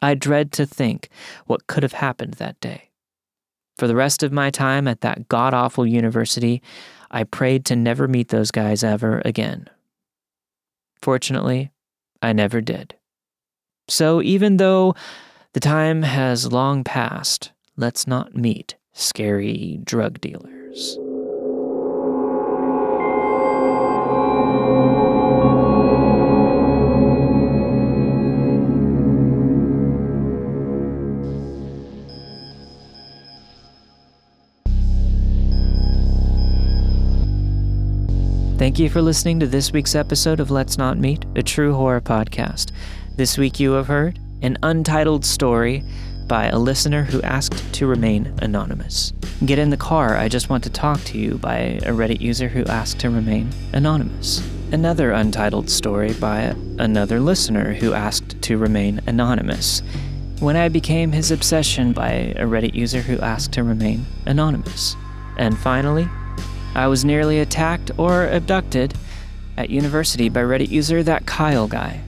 I 0.00 0.14
dread 0.14 0.52
to 0.52 0.66
think 0.66 1.08
what 1.46 1.66
could 1.66 1.82
have 1.82 1.94
happened 1.94 2.34
that 2.34 2.60
day. 2.60 2.90
For 3.76 3.86
the 3.86 3.96
rest 3.96 4.22
of 4.22 4.32
my 4.32 4.50
time 4.50 4.86
at 4.86 5.00
that 5.00 5.28
god 5.28 5.54
awful 5.54 5.86
university, 5.86 6.62
I 7.10 7.24
prayed 7.24 7.64
to 7.66 7.76
never 7.76 8.06
meet 8.06 8.28
those 8.28 8.50
guys 8.50 8.84
ever 8.84 9.22
again. 9.24 9.68
Fortunately, 11.00 11.70
I 12.22 12.32
never 12.32 12.60
did. 12.60 12.94
So 13.88 14.22
even 14.22 14.56
though 14.56 14.94
the 15.52 15.60
time 15.60 16.02
has 16.02 16.52
long 16.52 16.84
passed, 16.84 17.52
let's 17.76 18.06
not 18.06 18.34
meet 18.34 18.76
scary 18.92 19.80
drug 19.84 20.20
dealers. 20.20 20.98
Thank 38.74 38.82
you 38.82 38.90
for 38.90 39.02
listening 39.02 39.38
to 39.38 39.46
this 39.46 39.72
week's 39.72 39.94
episode 39.94 40.40
of 40.40 40.50
Let's 40.50 40.76
Not 40.76 40.98
Meet, 40.98 41.26
a 41.36 41.44
true 41.44 41.74
horror 41.74 42.00
podcast. 42.00 42.72
This 43.14 43.38
week 43.38 43.60
you 43.60 43.70
have 43.74 43.86
heard 43.86 44.18
an 44.42 44.58
untitled 44.64 45.24
story 45.24 45.84
by 46.26 46.46
a 46.46 46.58
listener 46.58 47.04
who 47.04 47.22
asked 47.22 47.72
to 47.74 47.86
remain 47.86 48.34
anonymous. 48.42 49.12
Get 49.46 49.60
in 49.60 49.70
the 49.70 49.76
car, 49.76 50.16
I 50.16 50.28
just 50.28 50.50
want 50.50 50.64
to 50.64 50.70
talk 50.70 51.00
to 51.04 51.18
you 51.18 51.38
by 51.38 51.56
a 51.84 51.92
Reddit 51.92 52.20
user 52.20 52.48
who 52.48 52.64
asked 52.64 52.98
to 52.98 53.10
remain 53.10 53.48
anonymous. 53.72 54.42
Another 54.72 55.12
untitled 55.12 55.70
story 55.70 56.12
by 56.14 56.52
another 56.80 57.20
listener 57.20 57.74
who 57.74 57.92
asked 57.92 58.42
to 58.42 58.58
remain 58.58 59.00
anonymous. 59.06 59.84
When 60.40 60.56
I 60.56 60.68
became 60.68 61.12
his 61.12 61.30
obsession 61.30 61.92
by 61.92 62.10
a 62.10 62.44
Reddit 62.44 62.74
user 62.74 63.02
who 63.02 63.20
asked 63.20 63.52
to 63.52 63.62
remain 63.62 64.04
anonymous. 64.26 64.96
And 65.38 65.56
finally, 65.56 66.08
I 66.74 66.88
was 66.88 67.04
nearly 67.04 67.38
attacked 67.38 67.90
or 67.98 68.26
abducted 68.26 68.94
at 69.56 69.70
university 69.70 70.28
by 70.28 70.40
Reddit 70.40 70.70
user 70.70 71.02
that 71.02 71.26
Kyle 71.26 71.68
guy. 71.68 72.00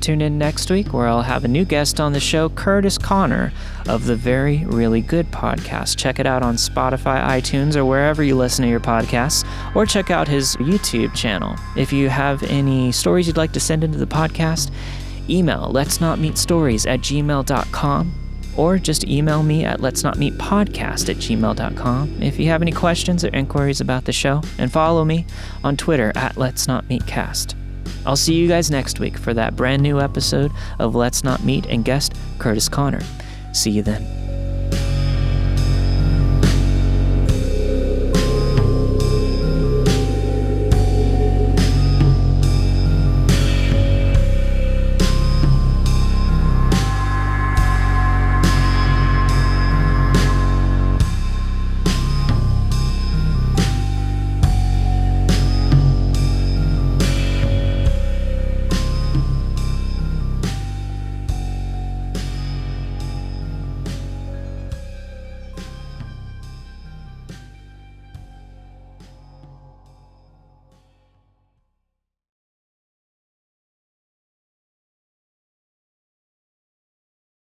Tune 0.00 0.20
in 0.20 0.36
next 0.36 0.70
week 0.70 0.92
where 0.92 1.08
I'll 1.08 1.22
have 1.22 1.44
a 1.44 1.48
new 1.48 1.64
guest 1.64 1.98
on 1.98 2.12
the 2.12 2.20
show, 2.20 2.50
Curtis 2.50 2.98
Conner 2.98 3.52
of 3.88 4.04
the 4.04 4.14
Very 4.14 4.64
Really 4.66 5.00
Good 5.00 5.30
podcast. 5.30 5.96
Check 5.96 6.18
it 6.18 6.26
out 6.26 6.42
on 6.42 6.56
Spotify, 6.56 7.24
iTunes, 7.24 7.74
or 7.74 7.86
wherever 7.86 8.22
you 8.22 8.36
listen 8.36 8.64
to 8.64 8.68
your 8.68 8.80
podcasts, 8.80 9.46
or 9.74 9.86
check 9.86 10.10
out 10.10 10.28
his 10.28 10.56
YouTube 10.56 11.14
channel. 11.14 11.56
If 11.74 11.90
you 11.90 12.10
have 12.10 12.42
any 12.42 12.92
stories 12.92 13.26
you'd 13.26 13.38
like 13.38 13.52
to 13.52 13.60
send 13.60 13.82
into 13.82 13.96
the 13.96 14.06
podcast, 14.06 14.70
email 15.30 15.70
let's 15.72 16.02
not 16.02 16.18
meet 16.18 16.36
stories 16.36 16.84
at 16.84 17.00
gmail.com 17.00 18.23
or 18.56 18.78
just 18.78 19.04
email 19.06 19.42
me 19.42 19.64
at 19.64 19.80
let's 19.80 20.02
not 20.02 20.18
meet 20.18 20.34
podcast 20.34 21.08
at 21.08 21.16
gmail.com 21.16 22.22
if 22.22 22.38
you 22.38 22.46
have 22.46 22.62
any 22.62 22.72
questions 22.72 23.24
or 23.24 23.28
inquiries 23.28 23.80
about 23.80 24.04
the 24.04 24.12
show. 24.12 24.42
And 24.58 24.72
follow 24.72 25.04
me 25.04 25.26
on 25.62 25.76
twitter 25.76 26.12
at 26.14 26.36
let's 26.36 26.66
not 26.66 26.88
meet 26.88 27.06
cast 27.06 27.56
i'll 28.06 28.16
see 28.16 28.34
you 28.34 28.48
guys 28.48 28.70
next 28.70 29.00
week 29.00 29.16
for 29.18 29.34
that 29.34 29.56
brand 29.56 29.82
new 29.82 30.00
episode 30.00 30.52
of 30.78 30.94
let's 30.94 31.24
not 31.24 31.42
meet 31.44 31.66
and 31.66 31.84
guest 31.84 32.14
curtis 32.38 32.68
conner. 32.68 33.00
See 33.52 33.70
you 33.70 33.82
then 33.82 34.23